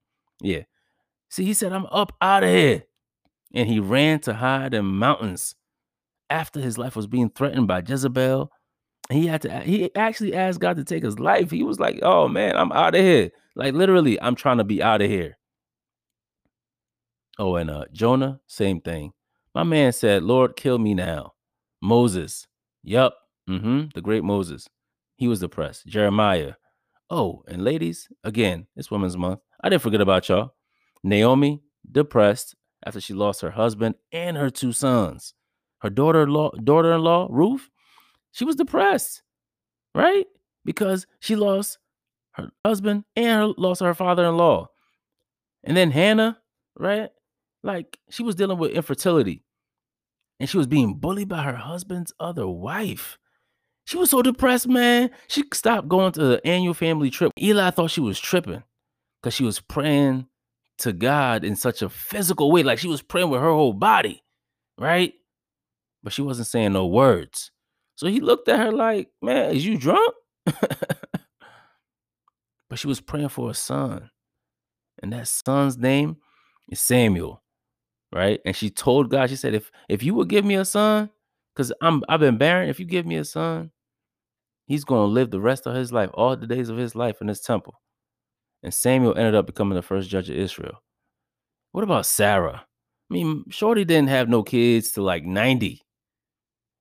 Yeah. 0.41 0.63
See, 1.29 1.45
he 1.45 1.53
said, 1.53 1.75
I'm 1.75 1.85
up 1.91 2.17
out 2.23 2.43
of 2.43 2.49
here. 2.49 2.85
And 3.53 3.69
he 3.69 3.81
ran 3.81 4.21
to 4.21 4.33
hide 4.33 4.73
in 4.73 4.87
mountains 4.87 5.57
after 6.31 6.59
his 6.59 6.79
life 6.79 6.97
was 6.97 7.07
being 7.07 7.29
threatened 7.29 7.69
by 7.69 7.83
Jezebel 7.87 8.51
he 9.13 9.27
had 9.27 9.43
to 9.43 9.61
he 9.61 9.95
actually 9.95 10.35
asked 10.35 10.61
God 10.61 10.77
to 10.77 10.85
take 10.85 11.03
his 11.03 11.19
life. 11.19 11.51
He 11.51 11.63
was 11.63 11.81
like, 11.81 12.01
"Oh 12.03 12.29
man, 12.29 12.57
I'm 12.57 12.73
out 12.73 12.95
of 12.95 13.01
here." 13.01 13.31
Like 13.57 13.75
literally, 13.75 14.21
I'm 14.21 14.35
trying 14.35 14.59
to 14.59 14.65
be 14.65 14.83
out 14.83 15.03
of 15.03 15.11
here. 15.11 15.37
Oh, 17.39 17.57
and 17.57 17.71
uh 17.71 17.85
Jonah, 17.93 18.41
same 18.47 18.81
thing. 18.81 19.13
My 19.55 19.63
man 19.65 19.93
said, 19.93 20.23
"Lord, 20.23 20.57
kill 20.57 20.79
me 20.79 20.95
now." 20.95 21.33
Moses, 21.83 22.47
yep, 22.83 23.15
mm-hmm, 23.49 23.87
the 23.95 24.03
great 24.03 24.23
Moses. 24.23 24.69
He 25.17 25.29
was 25.29 25.41
depressed. 25.41 25.87
Jeremiah. 25.87 26.55
Oh, 27.11 27.43
and 27.49 27.65
ladies, 27.65 28.09
again, 28.23 28.67
it's 28.77 28.91
Women's 28.91 29.17
Month. 29.17 29.41
I 29.63 29.69
didn't 29.69 29.83
forget 29.83 30.01
about 30.01 30.29
y'all. 30.29 30.55
Naomi, 31.03 31.63
depressed 31.91 32.55
after 32.85 33.01
she 33.01 33.15
lost 33.15 33.41
her 33.41 33.51
husband 33.51 33.97
and 34.13 34.37
her 34.37 34.51
two 34.51 34.73
sons. 34.73 35.35
Her 35.81 35.91
daughter-in-law, 35.91 36.53
daughter-in-law, 36.63 37.29
Ruth, 37.31 37.69
she 38.33 38.45
was 38.45 38.57
depressed, 38.57 39.23
right? 39.95 40.27
Because 40.65 41.07
she 41.21 41.37
lost 41.37 41.79
her 42.33 42.51
husband 42.65 43.05
and 43.17 43.27
her, 43.27 43.47
lost 43.57 43.81
her 43.81 43.95
father-in-law. 43.95 44.69
And 45.65 45.77
then 45.77 45.91
Hannah, 45.91 46.39
right? 46.79 47.11
Like 47.63 47.99
she 48.11 48.23
was 48.23 48.35
dealing 48.35 48.59
with 48.59 48.73
infertility. 48.73 49.45
And 50.39 50.49
she 50.49 50.57
was 50.57 50.67
being 50.67 50.95
bullied 50.95 51.29
by 51.29 51.43
her 51.43 51.57
husband's 51.57 52.15
other 52.19 52.49
wife. 52.49 53.19
She 53.85 53.99
was 53.99 54.09
so 54.11 54.23
depressed, 54.23 54.69
man. 54.69 55.11
She 55.29 55.45
stopped 55.53 55.89
going 55.89 56.13
to 56.13 56.25
the 56.25 56.47
annual 56.47 56.75
family 56.75 57.11
trip. 57.11 57.33
Eli 57.41 57.71
thought 57.71 57.91
she 57.91 58.01
was 58.01 58.19
tripping 58.19 58.63
because 59.21 59.35
she 59.35 59.45
was 59.45 59.61
praying 59.61 60.27
to 60.79 60.93
God 60.93 61.45
in 61.45 61.57
such 61.57 61.83
a 61.83 61.89
physical 61.91 62.51
way. 62.51 62.63
Like 62.63 62.79
she 62.79 62.89
was 62.89 63.03
praying 63.03 63.29
with 63.29 63.41
her 63.41 63.51
whole 63.51 63.75
body, 63.75 64.23
right? 64.79 65.13
But 66.03 66.13
she 66.13 66.23
wasn't 66.23 66.49
saying 66.49 66.73
no 66.73 66.87
words. 66.87 67.51
So 68.01 68.07
he 68.07 68.21
looked 68.21 68.49
at 68.49 68.59
her 68.59 68.73
like, 68.73 69.11
man, 69.21 69.55
is 69.55 69.67
you 69.67 69.77
drunk? 69.77 70.15
but 70.47 72.79
she 72.79 72.87
was 72.87 72.99
praying 72.99 73.29
for 73.29 73.51
a 73.51 73.55
son. 73.55 74.09
And 75.03 75.13
that 75.13 75.29
son's 75.29 75.77
name 75.77 76.17
is 76.71 76.81
Samuel. 76.81 77.43
Right. 78.11 78.41
And 78.47 78.57
she 78.57 78.71
told 78.71 79.11
God, 79.11 79.29
she 79.29 79.37
said, 79.37 79.53
if 79.53 79.71
if 79.91 80.03
you 80.03 80.15
would 80.15 80.31
give 80.31 80.47
me 80.47 80.55
a 80.55 80.65
son, 80.65 81.11
because 81.55 81.75
I'm 81.83 82.03
I've 82.09 82.21
been 82.21 82.39
barren, 82.39 82.71
if 82.71 82.81
you 82.81 82.87
give 82.87 83.05
me 83.05 83.17
a 83.17 83.25
son, 83.25 83.71
he's 84.65 84.85
gonna 84.85 85.05
live 85.05 85.31
the 85.31 85.39
rest 85.39 85.67
of 85.67 85.75
his 85.75 85.93
life, 85.93 86.09
all 86.15 86.39
the 86.39 86.47
days 86.47 86.71
of 86.71 86.79
his 86.79 86.95
life 86.95 87.21
in 87.21 87.27
this 87.27 87.43
temple. 87.43 87.83
And 88.63 88.73
Samuel 88.73 89.15
ended 89.15 89.35
up 89.35 89.45
becoming 89.45 89.77
the 89.77 89.83
first 89.83 90.09
judge 90.09 90.31
of 90.31 90.37
Israel. 90.37 90.83
What 91.73 91.85
about 91.85 92.07
Sarah? 92.07 92.65
I 93.11 93.13
mean, 93.13 93.45
Shorty 93.51 93.85
didn't 93.85 94.09
have 94.09 94.31
no 94.31 94.43
kids 94.43 94.91
till 94.91 95.05
like 95.05 95.27
90. 95.27 95.83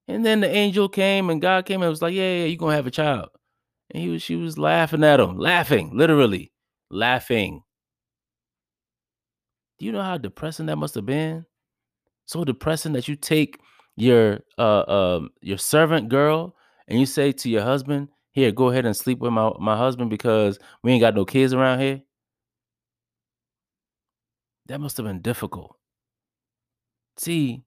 And 0.10 0.26
then 0.26 0.40
the 0.40 0.50
angel 0.50 0.90
came 0.90 1.30
and 1.30 1.40
God 1.40 1.68
came 1.68 1.84
and 1.84 1.90
was 1.90 2.02
like, 2.02 2.16
Yeah, 2.16 2.38
yeah, 2.40 2.46
you're 2.46 2.58
gonna 2.58 2.76
have 2.76 2.88
a 2.88 2.92
child. 2.92 3.30
And 3.92 4.02
he 4.02 4.10
was 4.10 4.24
she 4.24 4.36
was 4.36 4.58
laughing 4.58 5.04
at 5.04 5.20
him, 5.20 5.38
laughing, 5.38 5.92
literally, 5.96 6.52
laughing. 6.90 7.62
Do 9.78 9.86
you 9.86 9.92
know 9.92 10.02
how 10.02 10.18
depressing 10.18 10.66
that 10.66 10.78
must 10.78 10.96
have 10.96 11.06
been? 11.06 11.46
So 12.26 12.44
depressing 12.44 12.94
that 12.94 13.08
you 13.08 13.16
take 13.16 13.60
your 13.98 14.40
uh 14.58 14.84
um 14.90 15.30
your 15.42 15.60
servant 15.60 16.10
girl 16.10 16.56
and 16.88 17.00
you 17.00 17.06
say 17.06 17.32
to 17.32 17.50
your 17.50 17.62
husband, 17.62 18.10
Here, 18.32 18.52
go 18.52 18.70
ahead 18.70 18.88
and 18.88 18.98
sleep 18.98 19.20
with 19.20 19.32
my, 19.32 19.52
my 19.60 19.78
husband 19.78 20.10
because 20.10 20.58
we 20.82 20.92
ain't 20.92 21.02
got 21.02 21.14
no 21.14 21.24
kids 21.24 21.54
around 21.54 21.82
here. 21.82 22.02
That 24.66 24.82
must 24.82 24.98
have 24.98 25.06
been 25.06 25.22
difficult. 25.22 25.78
See, 27.18 27.62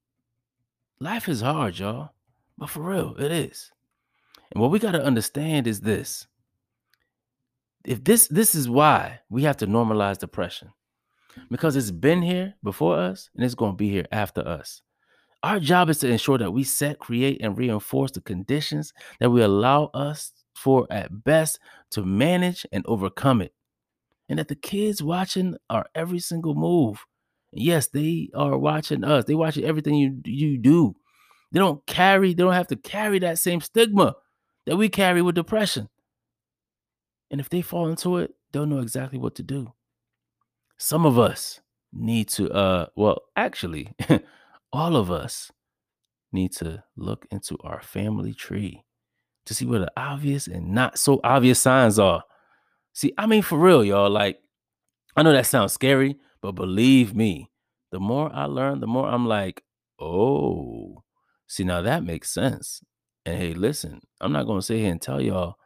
life 0.98 1.28
is 1.28 1.40
hard, 1.40 1.78
y'all. 1.78 2.10
But 2.62 2.70
for 2.70 2.82
real, 2.82 3.16
it 3.18 3.32
is. 3.32 3.72
And 4.52 4.62
what 4.62 4.70
we 4.70 4.78
got 4.78 4.92
to 4.92 5.02
understand 5.02 5.66
is 5.66 5.80
this. 5.80 6.28
If 7.84 8.04
this 8.04 8.28
this 8.28 8.54
is 8.54 8.70
why 8.70 9.18
we 9.28 9.42
have 9.42 9.56
to 9.56 9.66
normalize 9.66 10.18
depression. 10.18 10.68
Because 11.50 11.74
it's 11.74 11.90
been 11.90 12.22
here 12.22 12.54
before 12.62 12.96
us 12.96 13.30
and 13.34 13.44
it's 13.44 13.56
going 13.56 13.72
to 13.72 13.76
be 13.76 13.90
here 13.90 14.06
after 14.12 14.46
us. 14.46 14.80
Our 15.42 15.58
job 15.58 15.90
is 15.90 15.98
to 15.98 16.08
ensure 16.08 16.38
that 16.38 16.52
we 16.52 16.62
set, 16.62 17.00
create, 17.00 17.40
and 17.40 17.58
reinforce 17.58 18.12
the 18.12 18.20
conditions 18.20 18.92
that 19.18 19.30
will 19.30 19.44
allow 19.44 19.86
us 19.86 20.30
for 20.54 20.86
at 20.88 21.24
best 21.24 21.58
to 21.90 22.04
manage 22.04 22.64
and 22.70 22.86
overcome 22.86 23.42
it. 23.42 23.54
And 24.28 24.38
that 24.38 24.46
the 24.46 24.54
kids 24.54 25.02
watching 25.02 25.56
our 25.68 25.86
every 25.96 26.20
single 26.20 26.54
move. 26.54 27.04
Yes, 27.50 27.88
they 27.88 28.30
are 28.36 28.56
watching 28.56 29.02
us. 29.02 29.24
They 29.24 29.34
watching 29.34 29.64
everything 29.64 29.96
you 29.96 30.20
you 30.24 30.58
do. 30.58 30.94
They 31.52 31.58
don't 31.58 31.84
carry, 31.86 32.34
they 32.34 32.42
don't 32.42 32.54
have 32.54 32.68
to 32.68 32.76
carry 32.76 33.18
that 33.20 33.38
same 33.38 33.60
stigma 33.60 34.16
that 34.66 34.76
we 34.76 34.88
carry 34.88 35.22
with 35.22 35.34
depression. 35.34 35.88
And 37.30 37.40
if 37.40 37.48
they 37.48 37.62
fall 37.62 37.88
into 37.88 38.16
it, 38.16 38.34
they'll 38.52 38.66
know 38.66 38.80
exactly 38.80 39.18
what 39.18 39.34
to 39.36 39.42
do. 39.42 39.72
Some 40.78 41.06
of 41.06 41.18
us 41.18 41.60
need 41.92 42.28
to 42.28 42.50
uh 42.50 42.86
well, 42.96 43.22
actually, 43.36 43.92
all 44.72 44.96
of 44.96 45.10
us 45.10 45.50
need 46.32 46.52
to 46.52 46.82
look 46.96 47.26
into 47.30 47.58
our 47.62 47.82
family 47.82 48.32
tree 48.32 48.82
to 49.44 49.54
see 49.54 49.66
where 49.66 49.80
the 49.80 49.92
obvious 49.96 50.46
and 50.46 50.72
not 50.72 50.98
so 50.98 51.20
obvious 51.22 51.58
signs 51.58 51.98
are. 51.98 52.24
See, 52.94 53.12
I 53.18 53.26
mean, 53.26 53.42
for 53.42 53.58
real, 53.58 53.84
y'all, 53.84 54.10
like, 54.10 54.38
I 55.16 55.22
know 55.22 55.32
that 55.32 55.46
sounds 55.46 55.72
scary, 55.72 56.16
but 56.40 56.52
believe 56.52 57.14
me, 57.14 57.50
the 57.90 58.00
more 58.00 58.30
I 58.32 58.44
learn, 58.44 58.80
the 58.80 58.86
more 58.86 59.08
I'm 59.08 59.26
like, 59.26 59.62
oh, 59.98 61.02
see, 61.52 61.64
now 61.64 61.82
that 61.82 62.04
makes 62.04 62.30
sense. 62.30 62.82
And 63.26 63.36
hey, 63.36 63.52
listen, 63.54 64.00
I'm 64.20 64.32
not 64.32 64.46
to 64.60 64.66
sit 64.66 64.78
here 64.78 64.90
and 64.90 65.00
tell 65.00 65.20
y'all 65.20 65.56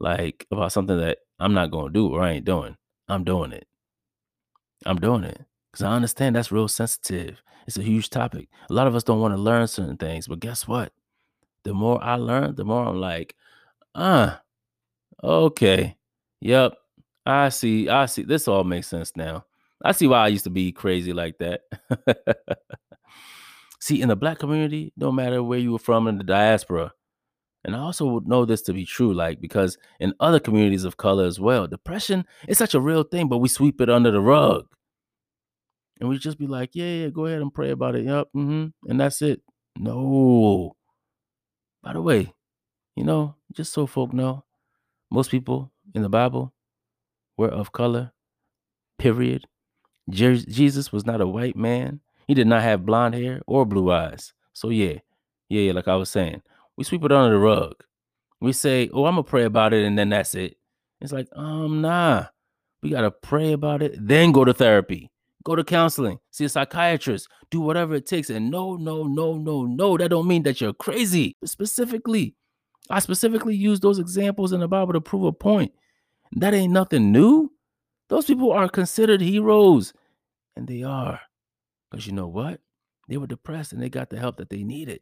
like 0.00 0.46
about 0.50 0.72
something 0.72 0.98
that 0.98 1.18
I'm 1.38 1.54
not 1.54 1.70
to 1.88 1.92
do 1.92 2.08
or 2.08 2.22
I 2.22 2.32
ain't 2.32 2.44
doing. 2.44 2.76
I'm 3.08 3.24
doing 3.24 3.52
it. 3.52 3.66
I'm 4.84 4.98
doing 4.98 5.24
it 5.24 5.40
because 5.72 5.84
I 5.84 5.92
understand 5.92 6.34
that's 6.36 6.52
real 6.52 6.68
sensitive. 6.68 7.42
It's 7.66 7.78
a 7.78 7.82
huge 7.82 8.10
topic. 8.10 8.48
A 8.68 8.72
lot 8.72 8.86
of 8.86 8.94
us 8.94 9.04
don't 9.04 9.20
want 9.20 9.34
to 9.34 9.40
learn 9.40 9.66
certain 9.68 9.96
things, 9.96 10.28
but 10.28 10.40
guess 10.40 10.68
what? 10.68 10.92
The 11.64 11.74
more 11.74 12.02
I 12.02 12.16
learn, 12.16 12.54
the 12.54 12.64
more 12.64 12.84
I'm 12.84 13.00
like, 13.00 13.34
ah, 13.94 14.42
uh, 15.22 15.44
okay, 15.46 15.96
yep, 16.40 16.74
I 17.24 17.48
see, 17.48 17.88
I 17.88 18.06
see. 18.06 18.22
This 18.22 18.46
all 18.46 18.64
makes 18.64 18.88
sense 18.88 19.12
now. 19.16 19.44
I 19.84 19.92
see 19.92 20.06
why 20.06 20.24
I 20.24 20.28
used 20.28 20.44
to 20.44 20.50
be 20.50 20.72
crazy 20.72 21.12
like 21.12 21.38
that. 21.38 21.62
see, 23.80 24.00
in 24.00 24.08
the 24.08 24.16
black 24.16 24.38
community, 24.38 24.92
no 24.96 25.12
matter 25.12 25.42
where 25.42 25.58
you 25.58 25.72
were 25.72 25.78
from 25.78 26.08
in 26.08 26.18
the 26.18 26.24
diaspora, 26.24 26.92
and 27.64 27.74
I 27.74 27.80
also 27.80 28.06
would 28.06 28.28
know 28.28 28.44
this 28.44 28.62
to 28.62 28.72
be 28.72 28.84
true, 28.86 29.12
like 29.12 29.40
because 29.40 29.76
in 29.98 30.14
other 30.20 30.38
communities 30.38 30.84
of 30.84 30.96
color 30.96 31.24
as 31.24 31.40
well, 31.40 31.66
depression 31.66 32.24
is 32.46 32.58
such 32.58 32.74
a 32.74 32.80
real 32.80 33.02
thing, 33.02 33.28
but 33.28 33.38
we 33.38 33.48
sweep 33.48 33.80
it 33.80 33.90
under 33.90 34.10
the 34.12 34.20
rug. 34.20 34.66
And 35.98 36.08
we 36.08 36.18
just 36.18 36.38
be 36.38 36.46
like, 36.46 36.70
yeah, 36.74 36.84
yeah, 36.84 37.08
go 37.08 37.26
ahead 37.26 37.40
and 37.40 37.52
pray 37.52 37.70
about 37.70 37.96
it. 37.96 38.04
Yep. 38.04 38.28
Mm-hmm. 38.36 38.90
And 38.90 39.00
that's 39.00 39.22
it. 39.22 39.40
No. 39.78 40.76
By 41.82 41.94
the 41.94 42.02
way, 42.02 42.34
you 42.94 43.04
know, 43.04 43.34
just 43.52 43.72
so 43.72 43.86
folk 43.86 44.12
know, 44.12 44.44
most 45.10 45.30
people 45.30 45.72
in 45.94 46.02
the 46.02 46.08
Bible 46.08 46.52
were 47.36 47.48
of 47.48 47.72
color, 47.72 48.12
period. 48.98 49.46
Jesus 50.08 50.92
was 50.92 51.04
not 51.04 51.20
a 51.20 51.26
white 51.26 51.56
man. 51.56 52.00
He 52.26 52.34
did 52.34 52.46
not 52.46 52.62
have 52.62 52.86
blonde 52.86 53.14
hair 53.14 53.40
or 53.46 53.64
blue 53.64 53.90
eyes. 53.92 54.32
So 54.52 54.70
yeah, 54.70 54.98
yeah, 55.48 55.62
yeah, 55.62 55.72
like 55.72 55.88
I 55.88 55.96
was 55.96 56.10
saying, 56.10 56.42
we 56.76 56.84
sweep 56.84 57.04
it 57.04 57.12
under 57.12 57.34
the 57.34 57.38
rug. 57.38 57.74
We 58.40 58.52
say, 58.52 58.90
"Oh, 58.92 59.04
I'm 59.06 59.14
gonna 59.14 59.22
pray 59.24 59.44
about 59.44 59.72
it," 59.72 59.84
and 59.84 59.98
then 59.98 60.08
that's 60.10 60.34
it. 60.34 60.56
It's 61.00 61.12
like, 61.12 61.28
um, 61.34 61.80
nah. 61.80 62.26
We 62.82 62.90
gotta 62.90 63.10
pray 63.10 63.52
about 63.52 63.82
it, 63.82 63.96
then 63.98 64.32
go 64.32 64.44
to 64.44 64.52
therapy, 64.54 65.10
go 65.44 65.56
to 65.56 65.64
counseling, 65.64 66.18
see 66.30 66.44
a 66.44 66.48
psychiatrist, 66.48 67.28
do 67.50 67.60
whatever 67.60 67.94
it 67.94 68.06
takes. 68.06 68.30
And 68.30 68.50
no, 68.50 68.76
no, 68.76 69.04
no, 69.04 69.34
no, 69.38 69.64
no, 69.64 69.96
that 69.96 70.10
don't 70.10 70.28
mean 70.28 70.42
that 70.44 70.60
you're 70.60 70.74
crazy. 70.74 71.34
Specifically, 71.44 72.34
I 72.90 73.00
specifically 73.00 73.56
use 73.56 73.80
those 73.80 73.98
examples 73.98 74.52
in 74.52 74.60
the 74.60 74.68
Bible 74.68 74.92
to 74.92 75.00
prove 75.00 75.24
a 75.24 75.32
point. 75.32 75.72
That 76.32 76.54
ain't 76.54 76.72
nothing 76.72 77.10
new. 77.12 77.50
Those 78.08 78.26
people 78.26 78.52
are 78.52 78.68
considered 78.68 79.20
heroes, 79.20 79.92
and 80.54 80.68
they 80.68 80.82
are. 80.82 81.20
Because 81.90 82.06
you 82.06 82.12
know 82.12 82.26
what? 82.26 82.60
They 83.08 83.16
were 83.16 83.26
depressed 83.26 83.72
and 83.72 83.82
they 83.82 83.88
got 83.88 84.10
the 84.10 84.18
help 84.18 84.36
that 84.36 84.50
they 84.50 84.64
needed. 84.64 85.00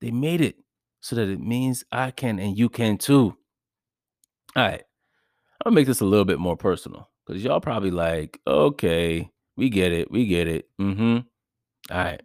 They 0.00 0.10
made 0.10 0.40
it 0.40 0.56
so 1.00 1.16
that 1.16 1.28
it 1.28 1.40
means 1.40 1.84
I 1.90 2.10
can 2.10 2.38
and 2.38 2.56
you 2.56 2.68
can 2.68 2.98
too. 2.98 3.36
All 4.56 4.62
right. 4.62 4.82
I'll 5.64 5.72
make 5.72 5.86
this 5.86 6.00
a 6.00 6.06
little 6.06 6.24
bit 6.24 6.38
more 6.38 6.56
personal 6.56 7.10
because 7.26 7.42
y'all 7.44 7.60
probably 7.60 7.90
like, 7.90 8.40
okay, 8.46 9.30
we 9.56 9.68
get 9.68 9.92
it. 9.92 10.10
We 10.10 10.26
get 10.26 10.48
it. 10.48 10.68
Mm-hmm. 10.80 11.18
All 11.90 12.04
right. 12.04 12.22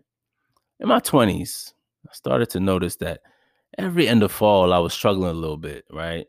In 0.80 0.88
my 0.88 1.00
20s, 1.00 1.74
I 2.08 2.14
started 2.14 2.50
to 2.52 2.60
notice 2.60 2.98
that 2.98 3.22
every 3.78 4.08
end 4.08 4.24
of 4.24 4.32
fall, 4.32 4.74
I 4.74 4.80
was 4.80 4.94
struggling 4.94 5.32
a 5.32 5.34
little 5.34 5.58
bit, 5.58 5.86
right? 5.92 6.28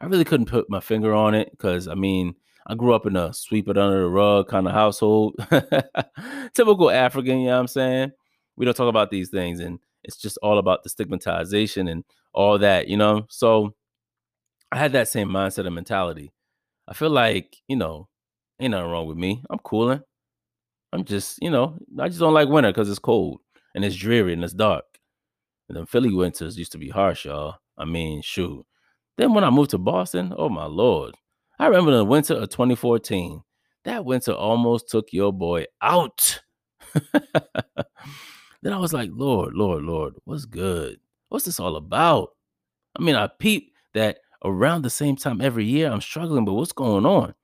I 0.00 0.06
really 0.06 0.24
couldn't 0.24 0.46
put 0.46 0.68
my 0.68 0.80
finger 0.80 1.14
on 1.14 1.34
it 1.34 1.50
because 1.50 1.88
I 1.88 1.94
mean, 1.94 2.34
I 2.66 2.74
grew 2.74 2.94
up 2.94 3.06
in 3.06 3.16
a 3.16 3.32
sweep 3.32 3.68
it 3.68 3.76
under 3.76 4.00
the 4.00 4.08
rug 4.08 4.48
kind 4.48 4.66
of 4.66 4.72
household. 4.72 5.34
Typical 6.54 6.90
African, 6.90 7.40
you 7.40 7.46
know 7.46 7.54
what 7.54 7.60
I'm 7.60 7.66
saying? 7.68 8.12
We 8.56 8.64
don't 8.64 8.76
talk 8.76 8.88
about 8.88 9.10
these 9.10 9.28
things. 9.28 9.60
And 9.60 9.78
it's 10.02 10.16
just 10.16 10.38
all 10.42 10.58
about 10.58 10.82
the 10.82 10.88
stigmatization 10.88 11.88
and 11.88 12.04
all 12.32 12.58
that, 12.58 12.88
you 12.88 12.96
know? 12.96 13.26
So 13.28 13.74
I 14.72 14.78
had 14.78 14.92
that 14.92 15.08
same 15.08 15.28
mindset 15.28 15.66
and 15.66 15.74
mentality. 15.74 16.32
I 16.88 16.94
feel 16.94 17.10
like, 17.10 17.56
you 17.68 17.76
know, 17.76 18.08
ain't 18.60 18.70
nothing 18.70 18.90
wrong 18.90 19.06
with 19.06 19.18
me. 19.18 19.42
I'm 19.50 19.58
cooling. 19.58 20.02
I'm 20.92 21.04
just, 21.04 21.38
you 21.42 21.50
know, 21.50 21.78
I 21.98 22.08
just 22.08 22.20
don't 22.20 22.34
like 22.34 22.48
winter 22.48 22.70
because 22.70 22.88
it's 22.88 22.98
cold 22.98 23.40
and 23.74 23.84
it's 23.84 23.96
dreary 23.96 24.32
and 24.32 24.44
it's 24.44 24.52
dark. 24.52 24.84
And 25.68 25.76
then 25.76 25.86
Philly 25.86 26.12
winters 26.12 26.58
used 26.58 26.72
to 26.72 26.78
be 26.78 26.88
harsh, 26.88 27.24
y'all. 27.24 27.56
I 27.76 27.84
mean, 27.84 28.22
shoot. 28.22 28.64
Then 29.16 29.34
when 29.34 29.44
I 29.44 29.50
moved 29.50 29.70
to 29.70 29.78
Boston, 29.78 30.32
oh 30.36 30.48
my 30.48 30.66
lord. 30.66 31.14
I 31.58 31.66
remember 31.66 31.92
the 31.92 32.04
winter 32.04 32.34
of 32.34 32.48
2014. 32.50 33.42
That 33.84 34.04
winter 34.04 34.32
almost 34.32 34.88
took 34.88 35.12
your 35.12 35.32
boy 35.32 35.66
out. 35.80 36.40
then 38.62 38.72
I 38.72 38.78
was 38.78 38.92
like, 38.92 39.10
Lord, 39.12 39.54
Lord, 39.54 39.84
Lord, 39.84 40.14
what's 40.24 40.46
good? 40.46 40.98
What's 41.28 41.44
this 41.44 41.60
all 41.60 41.76
about? 41.76 42.30
I 42.96 43.02
mean, 43.02 43.14
I 43.14 43.26
peep 43.26 43.72
that 43.92 44.18
around 44.44 44.82
the 44.82 44.90
same 44.90 45.16
time 45.16 45.40
every 45.40 45.64
year 45.64 45.90
I'm 45.90 46.00
struggling, 46.00 46.44
but 46.44 46.54
what's 46.54 46.72
going 46.72 47.06
on? 47.06 47.34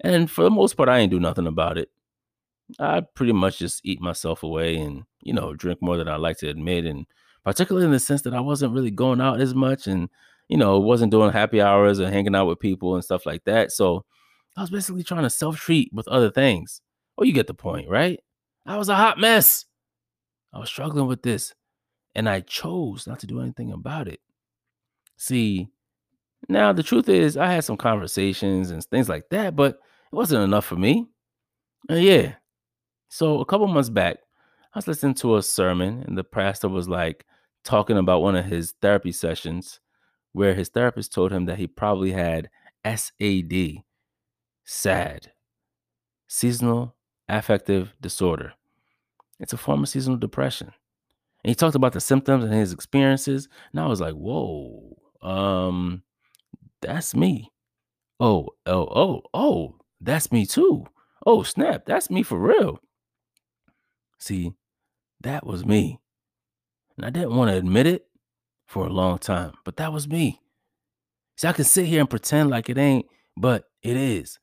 And 0.00 0.30
for 0.30 0.42
the 0.42 0.50
most 0.50 0.74
part, 0.76 0.88
I 0.88 0.98
ain't 0.98 1.10
do 1.10 1.20
nothing 1.20 1.46
about 1.46 1.78
it. 1.78 1.90
I 2.78 3.02
pretty 3.14 3.32
much 3.32 3.58
just 3.58 3.80
eat 3.84 4.00
myself 4.00 4.42
away 4.42 4.76
and, 4.76 5.04
you 5.22 5.32
know, 5.32 5.54
drink 5.54 5.80
more 5.82 5.96
than 5.96 6.08
I 6.08 6.16
like 6.16 6.38
to 6.38 6.48
admit. 6.48 6.86
And 6.86 7.06
particularly 7.44 7.86
in 7.86 7.92
the 7.92 8.00
sense 8.00 8.22
that 8.22 8.34
I 8.34 8.40
wasn't 8.40 8.72
really 8.72 8.90
going 8.90 9.20
out 9.20 9.40
as 9.40 9.54
much 9.54 9.86
and 9.86 10.08
you 10.48 10.56
know, 10.56 10.78
wasn't 10.78 11.12
doing 11.12 11.32
happy 11.32 11.60
hours 11.60 11.98
and 11.98 12.12
hanging 12.12 12.34
out 12.34 12.46
with 12.46 12.60
people 12.60 12.94
and 12.94 13.04
stuff 13.04 13.26
like 13.26 13.44
that. 13.44 13.72
So 13.72 14.04
I 14.56 14.60
was 14.60 14.70
basically 14.70 15.02
trying 15.02 15.22
to 15.22 15.30
self 15.30 15.56
treat 15.56 15.90
with 15.92 16.08
other 16.08 16.30
things. 16.30 16.80
Oh, 17.18 17.24
you 17.24 17.32
get 17.32 17.46
the 17.46 17.54
point, 17.54 17.88
right? 17.88 18.20
I 18.66 18.76
was 18.76 18.88
a 18.88 18.94
hot 18.94 19.18
mess. 19.18 19.64
I 20.52 20.58
was 20.58 20.68
struggling 20.68 21.06
with 21.06 21.22
this 21.22 21.54
and 22.14 22.28
I 22.28 22.40
chose 22.40 23.06
not 23.06 23.20
to 23.20 23.26
do 23.26 23.40
anything 23.40 23.72
about 23.72 24.08
it. 24.08 24.20
See, 25.16 25.68
now 26.48 26.72
the 26.72 26.82
truth 26.82 27.08
is, 27.08 27.36
I 27.36 27.52
had 27.52 27.64
some 27.64 27.76
conversations 27.76 28.70
and 28.70 28.84
things 28.84 29.08
like 29.08 29.28
that, 29.30 29.56
but 29.56 29.76
it 30.12 30.16
wasn't 30.16 30.44
enough 30.44 30.66
for 30.66 30.76
me. 30.76 31.06
And 31.88 32.02
yeah. 32.02 32.34
So 33.08 33.40
a 33.40 33.44
couple 33.44 33.66
months 33.68 33.90
back, 33.90 34.16
I 34.74 34.78
was 34.78 34.88
listening 34.88 35.14
to 35.16 35.36
a 35.36 35.42
sermon, 35.42 36.02
and 36.06 36.16
the 36.16 36.24
pastor 36.24 36.68
was 36.68 36.88
like 36.88 37.26
talking 37.64 37.98
about 37.98 38.22
one 38.22 38.36
of 38.36 38.46
his 38.46 38.74
therapy 38.80 39.12
sessions 39.12 39.80
where 40.32 40.54
his 40.54 40.68
therapist 40.68 41.12
told 41.12 41.32
him 41.32 41.46
that 41.46 41.58
he 41.58 41.66
probably 41.66 42.12
had 42.12 42.50
SAD, 42.84 43.82
SAD, 44.64 45.32
seasonal 46.26 46.94
affective 47.28 47.94
disorder. 48.00 48.54
It's 49.38 49.52
a 49.52 49.58
form 49.58 49.82
of 49.82 49.88
seasonal 49.88 50.18
depression. 50.18 50.72
And 51.44 51.50
he 51.50 51.54
talked 51.54 51.74
about 51.74 51.92
the 51.92 52.00
symptoms 52.00 52.44
and 52.44 52.54
his 52.54 52.72
experiences. 52.72 53.48
And 53.72 53.80
I 53.80 53.86
was 53.86 54.00
like, 54.00 54.14
whoa, 54.14 54.96
um, 55.22 56.02
that's 56.80 57.14
me. 57.14 57.50
Oh, 58.20 58.50
oh, 58.66 58.88
oh, 58.94 59.22
oh, 59.34 59.76
that's 60.00 60.30
me 60.30 60.46
too. 60.46 60.86
Oh, 61.26 61.42
snap, 61.42 61.84
that's 61.86 62.10
me 62.10 62.22
for 62.22 62.38
real. 62.38 62.78
See, 64.18 64.52
that 65.20 65.44
was 65.44 65.64
me. 65.66 66.00
And 66.96 67.06
I 67.06 67.10
didn't 67.10 67.34
want 67.34 67.50
to 67.50 67.56
admit 67.56 67.86
it 67.86 68.06
for 68.72 68.86
a 68.86 68.92
long 68.92 69.18
time, 69.18 69.52
but 69.64 69.76
that 69.76 69.92
was 69.92 70.08
me. 70.08 70.40
See, 71.36 71.46
I 71.46 71.52
can 71.52 71.66
sit 71.66 71.84
here 71.84 72.00
and 72.00 72.08
pretend 72.08 72.48
like 72.48 72.70
it 72.70 72.78
ain't, 72.78 73.04
but 73.36 73.66
it 73.82 73.98
is. 73.98 74.38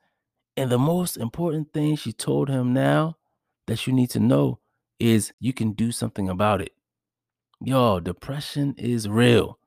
And 0.55 0.69
the 0.69 0.77
most 0.77 1.17
important 1.17 1.73
thing 1.73 1.95
she 1.95 2.13
told 2.13 2.47
him 2.47 2.71
now 2.71 3.17
that 3.65 3.87
you 3.87 3.93
need 3.93 4.11
to 4.11 4.19
know 4.19 4.59
is 4.99 5.33
you 5.39 5.51
can 5.51 5.71
do 5.71 5.91
something 5.91 6.29
about 6.29 6.61
it. 6.61 6.73
Yo, 7.59 7.99
depression 7.99 8.75
is 8.77 9.09
real. 9.09 9.57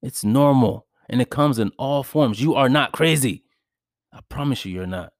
It's 0.00 0.24
normal 0.24 0.86
and 1.10 1.20
it 1.20 1.28
comes 1.28 1.58
in 1.58 1.70
all 1.76 2.02
forms. 2.02 2.40
You 2.40 2.54
are 2.54 2.70
not 2.70 2.92
crazy. 2.92 3.44
I 4.14 4.20
promise 4.30 4.64
you, 4.64 4.72
you're 4.72 4.86
not. 4.86 5.12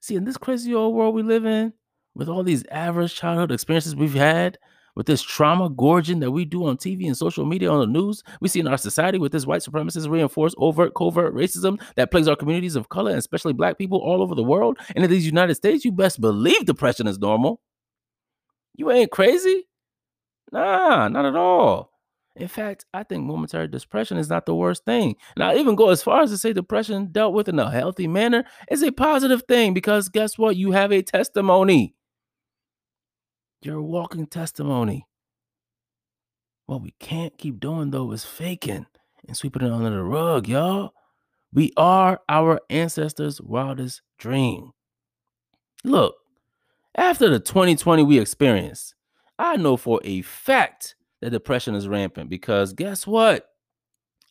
See, 0.00 0.16
in 0.16 0.24
this 0.24 0.36
crazy 0.36 0.74
old 0.74 0.94
world 0.94 1.14
we 1.14 1.22
live 1.22 1.46
in, 1.46 1.72
with 2.14 2.28
all 2.28 2.42
these 2.42 2.66
average 2.70 3.14
childhood 3.14 3.52
experiences 3.52 3.96
we've 3.96 4.12
had, 4.12 4.58
with 5.00 5.06
this 5.06 5.22
trauma 5.22 5.70
gorging 5.70 6.20
that 6.20 6.30
we 6.30 6.44
do 6.44 6.66
on 6.66 6.76
TV 6.76 7.06
and 7.06 7.16
social 7.16 7.46
media 7.46 7.70
on 7.72 7.80
the 7.80 7.86
news, 7.86 8.22
we 8.42 8.50
see 8.50 8.60
in 8.60 8.68
our 8.68 8.76
society 8.76 9.16
with 9.16 9.32
this 9.32 9.46
white 9.46 9.62
supremacist 9.62 10.10
reinforced 10.10 10.54
overt, 10.58 10.92
covert 10.94 11.34
racism 11.34 11.80
that 11.96 12.10
plagues 12.10 12.28
our 12.28 12.36
communities 12.36 12.76
of 12.76 12.90
color 12.90 13.08
and 13.08 13.18
especially 13.18 13.54
black 13.54 13.78
people 13.78 13.96
all 13.96 14.20
over 14.20 14.34
the 14.34 14.42
world 14.42 14.76
and 14.94 15.02
in 15.02 15.10
these 15.10 15.24
United 15.24 15.54
States, 15.54 15.86
you 15.86 15.90
best 15.90 16.20
believe 16.20 16.66
depression 16.66 17.06
is 17.06 17.18
normal. 17.18 17.62
You 18.74 18.90
ain't 18.90 19.10
crazy? 19.10 19.70
Nah, 20.52 21.08
not 21.08 21.24
at 21.24 21.34
all. 21.34 21.92
In 22.36 22.48
fact, 22.48 22.84
I 22.92 23.02
think 23.02 23.24
momentary 23.24 23.68
depression 23.68 24.18
is 24.18 24.28
not 24.28 24.44
the 24.44 24.54
worst 24.54 24.84
thing. 24.84 25.16
And 25.34 25.42
I'll 25.42 25.56
even 25.56 25.76
go 25.76 25.88
as 25.88 26.02
far 26.02 26.20
as 26.20 26.30
to 26.30 26.36
say 26.36 26.52
depression 26.52 27.08
dealt 27.10 27.32
with 27.32 27.48
in 27.48 27.58
a 27.58 27.70
healthy 27.70 28.06
manner 28.06 28.44
is 28.70 28.82
a 28.82 28.92
positive 28.92 29.44
thing 29.48 29.72
because 29.72 30.10
guess 30.10 30.36
what? 30.36 30.56
You 30.56 30.72
have 30.72 30.92
a 30.92 31.00
testimony. 31.00 31.94
You're 33.62 33.78
a 33.78 33.82
walking 33.82 34.26
testimony. 34.26 35.06
What 36.66 36.82
we 36.82 36.94
can't 36.98 37.36
keep 37.36 37.60
doing 37.60 37.90
though 37.90 38.10
is 38.12 38.24
faking 38.24 38.86
and 39.26 39.36
sweeping 39.36 39.62
it 39.62 39.72
under 39.72 39.90
the 39.90 40.02
rug, 40.02 40.48
y'all. 40.48 40.94
We 41.52 41.72
are 41.76 42.20
our 42.28 42.60
ancestors' 42.70 43.40
wildest 43.40 44.02
dream. 44.18 44.70
Look, 45.84 46.14
after 46.94 47.28
the 47.28 47.40
2020 47.40 48.02
we 48.04 48.18
experienced, 48.18 48.94
I 49.38 49.56
know 49.56 49.76
for 49.76 50.00
a 50.04 50.22
fact 50.22 50.94
that 51.20 51.30
depression 51.30 51.74
is 51.74 51.88
rampant 51.88 52.30
because 52.30 52.72
guess 52.72 53.06
what? 53.06 53.46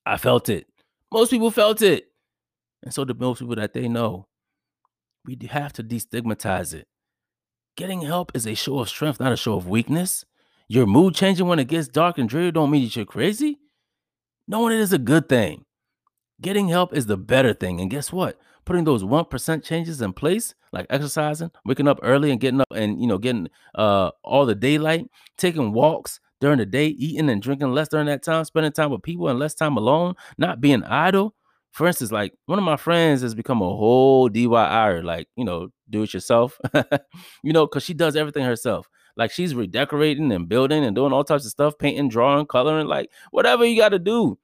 I 0.05 0.17
felt 0.17 0.49
it. 0.49 0.67
Most 1.11 1.29
people 1.29 1.51
felt 1.51 1.81
it. 1.81 2.05
And 2.83 2.93
so 2.93 3.03
do 3.05 3.13
most 3.13 3.39
people 3.39 3.55
that 3.55 3.73
they 3.73 3.87
know. 3.87 4.27
We 5.25 5.37
have 5.49 5.73
to 5.73 5.83
destigmatize 5.83 6.73
it. 6.73 6.87
Getting 7.79 8.01
help 8.01 8.33
is 8.35 8.45
a 8.45 8.55
show 8.55 8.79
of 8.79 8.89
strength, 8.89 9.21
not 9.21 9.31
a 9.31 9.37
show 9.37 9.53
of 9.53 9.69
weakness. 9.69 10.25
Your 10.67 10.85
mood 10.85 11.15
changing 11.15 11.47
when 11.47 11.59
it 11.59 11.69
gets 11.69 11.87
dark 11.87 12.17
and 12.17 12.27
dreary 12.27 12.51
don't 12.51 12.69
mean 12.69 12.83
that 12.83 12.93
you're 12.93 13.05
crazy. 13.05 13.57
Knowing 14.49 14.73
it 14.73 14.81
is 14.81 14.91
a 14.91 14.97
good 14.97 15.29
thing. 15.29 15.63
Getting 16.41 16.67
help 16.67 16.93
is 16.93 17.05
the 17.05 17.15
better 17.15 17.53
thing. 17.53 17.79
And 17.79 17.89
guess 17.89 18.11
what? 18.11 18.37
Putting 18.65 18.83
those 18.83 19.05
1% 19.05 19.63
changes 19.63 20.01
in 20.01 20.11
place, 20.11 20.53
like 20.73 20.87
exercising, 20.89 21.51
waking 21.63 21.87
up 21.87 22.01
early 22.03 22.31
and 22.31 22.41
getting 22.41 22.59
up 22.59 22.67
and, 22.75 22.99
you 22.99 23.07
know, 23.07 23.17
getting 23.17 23.47
uh 23.75 24.11
all 24.25 24.45
the 24.45 24.55
daylight, 24.55 25.05
taking 25.37 25.71
walks 25.71 26.19
during 26.41 26.57
the 26.57 26.65
day, 26.65 26.87
eating 26.87 27.29
and 27.29 27.41
drinking 27.41 27.71
less 27.71 27.87
during 27.87 28.07
that 28.07 28.23
time, 28.23 28.43
spending 28.43 28.73
time 28.73 28.91
with 28.91 29.03
people 29.03 29.29
and 29.29 29.39
less 29.39 29.55
time 29.55 29.77
alone, 29.77 30.15
not 30.37 30.59
being 30.59 30.83
idle. 30.83 31.33
For 31.71 31.87
instance, 31.87 32.11
like 32.11 32.33
one 32.45 32.57
of 32.57 32.65
my 32.65 32.77
friends 32.77 33.21
has 33.21 33.35
become 33.35 33.61
a 33.61 33.65
whole 33.65 34.29
DIY, 34.29 35.03
like, 35.03 35.27
you 35.35 35.45
know, 35.45 35.69
do 35.89 36.03
it 36.03 36.13
yourself, 36.13 36.59
you 37.43 37.53
know, 37.53 37.65
because 37.65 37.83
she 37.83 37.93
does 37.93 38.15
everything 38.15 38.43
herself. 38.43 38.87
Like 39.15 39.31
she's 39.31 39.53
redecorating 39.53 40.31
and 40.31 40.47
building 40.49 40.83
and 40.83 40.95
doing 40.95 41.13
all 41.13 41.23
types 41.23 41.45
of 41.45 41.51
stuff, 41.51 41.77
painting, 41.77 42.09
drawing, 42.09 42.45
coloring, 42.45 42.87
like 42.87 43.11
whatever 43.31 43.65
you 43.65 43.77
got 43.77 43.89
to 43.89 43.99
do. 43.99 44.37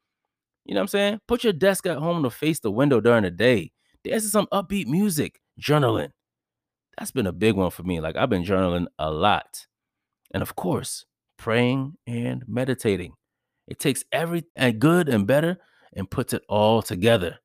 You 0.66 0.74
know 0.74 0.80
what 0.80 0.84
I'm 0.84 0.88
saying? 0.88 1.20
Put 1.28 1.44
your 1.44 1.54
desk 1.54 1.86
at 1.86 1.98
home 1.98 2.24
to 2.24 2.30
face 2.30 2.60
the 2.60 2.72
window 2.72 3.00
during 3.00 3.24
the 3.24 3.32
day. 3.32 3.72
Dance 4.04 4.30
some 4.32 4.48
upbeat 4.52 4.88
music, 4.88 5.40
journaling. 5.60 6.10
That's 6.98 7.12
been 7.12 7.28
a 7.28 7.32
big 7.32 7.56
one 7.56 7.72
for 7.72 7.84
me. 7.84 8.00
Like 8.02 8.16
I've 8.16 8.30
been 8.30 8.44
journaling 8.44 8.88
a 9.00 9.12
lot. 9.12 9.66
And 10.32 10.42
of 10.42 10.56
course, 10.56 11.06
praying 11.38 11.98
and 12.08 12.44
meditating. 12.48 13.14
It 13.68 13.80
takes 13.80 14.04
every 14.12 14.44
and 14.56 14.80
good 14.80 15.10
and 15.10 15.26
better 15.26 15.58
and 15.96 16.10
puts 16.10 16.34
it 16.34 16.44
all 16.48 16.82
together. 16.82 17.40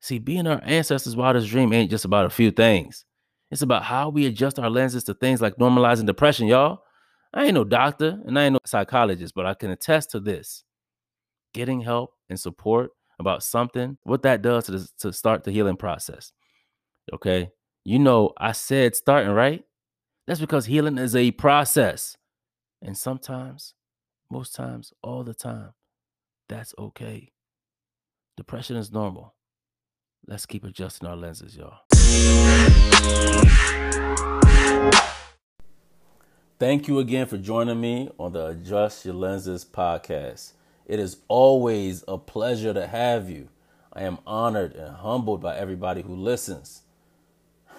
See, 0.00 0.18
being 0.18 0.46
our 0.46 0.60
ancestors' 0.64 1.16
wildest 1.16 1.48
dream 1.48 1.72
ain't 1.72 1.90
just 1.90 2.04
about 2.04 2.26
a 2.26 2.30
few 2.30 2.50
things. 2.50 3.04
It's 3.50 3.62
about 3.62 3.84
how 3.84 4.08
we 4.08 4.26
adjust 4.26 4.58
our 4.58 4.70
lenses 4.70 5.04
to 5.04 5.14
things 5.14 5.42
like 5.42 5.56
normalizing 5.56 6.06
depression, 6.06 6.46
y'all. 6.46 6.82
I 7.34 7.44
ain't 7.44 7.54
no 7.54 7.64
doctor 7.64 8.20
and 8.24 8.38
I 8.38 8.44
ain't 8.44 8.54
no 8.54 8.60
psychologist, 8.64 9.34
but 9.34 9.46
I 9.46 9.54
can 9.54 9.70
attest 9.70 10.10
to 10.12 10.20
this 10.20 10.64
getting 11.52 11.80
help 11.80 12.14
and 12.28 12.38
support 12.38 12.90
about 13.18 13.42
something, 13.42 13.98
what 14.04 14.22
that 14.22 14.42
does 14.42 14.66
to, 14.66 14.88
to 15.00 15.12
start 15.12 15.44
the 15.44 15.50
healing 15.50 15.76
process. 15.76 16.32
Okay. 17.12 17.50
You 17.84 17.98
know, 17.98 18.32
I 18.38 18.52
said 18.52 18.96
starting, 18.96 19.32
right? 19.32 19.62
That's 20.26 20.40
because 20.40 20.66
healing 20.66 20.98
is 20.98 21.16
a 21.16 21.32
process. 21.32 22.16
And 22.82 22.96
sometimes, 22.96 23.74
most 24.30 24.54
times, 24.54 24.92
all 25.02 25.22
the 25.22 25.34
time, 25.34 25.72
that's 26.50 26.74
okay. 26.76 27.30
Depression 28.36 28.76
is 28.76 28.92
normal. 28.92 29.34
Let's 30.26 30.46
keep 30.46 30.64
adjusting 30.64 31.08
our 31.08 31.16
lenses, 31.16 31.56
y'all. 31.56 31.78
Thank 36.58 36.88
you 36.88 36.98
again 36.98 37.26
for 37.26 37.38
joining 37.38 37.80
me 37.80 38.10
on 38.18 38.32
the 38.32 38.48
Adjust 38.48 39.04
Your 39.04 39.14
Lenses 39.14 39.64
podcast. 39.64 40.52
It 40.86 40.98
is 40.98 41.18
always 41.28 42.02
a 42.08 42.18
pleasure 42.18 42.74
to 42.74 42.86
have 42.86 43.30
you. 43.30 43.48
I 43.92 44.02
am 44.02 44.18
honored 44.26 44.74
and 44.74 44.96
humbled 44.96 45.40
by 45.40 45.56
everybody 45.56 46.02
who 46.02 46.16
listens. 46.16 46.82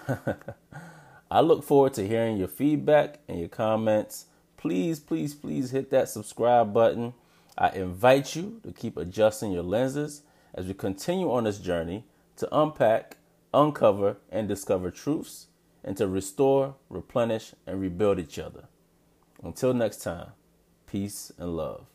I 1.30 1.40
look 1.42 1.62
forward 1.62 1.92
to 1.94 2.08
hearing 2.08 2.38
your 2.38 2.48
feedback 2.48 3.20
and 3.28 3.38
your 3.38 3.48
comments. 3.50 4.26
Please, 4.56 4.98
please, 4.98 5.34
please 5.34 5.70
hit 5.70 5.90
that 5.90 6.08
subscribe 6.08 6.72
button. 6.72 7.12
I 7.56 7.70
invite 7.70 8.34
you 8.34 8.60
to 8.64 8.72
keep 8.72 8.96
adjusting 8.96 9.52
your 9.52 9.62
lenses 9.62 10.22
as 10.54 10.66
we 10.66 10.74
continue 10.74 11.30
on 11.30 11.44
this 11.44 11.58
journey 11.58 12.04
to 12.36 12.48
unpack, 12.56 13.18
uncover, 13.52 14.16
and 14.30 14.48
discover 14.48 14.90
truths 14.90 15.48
and 15.84 15.96
to 15.96 16.06
restore, 16.06 16.76
replenish, 16.88 17.54
and 17.66 17.80
rebuild 17.80 18.18
each 18.18 18.38
other. 18.38 18.68
Until 19.42 19.74
next 19.74 20.02
time, 20.02 20.28
peace 20.86 21.32
and 21.38 21.56
love. 21.56 21.86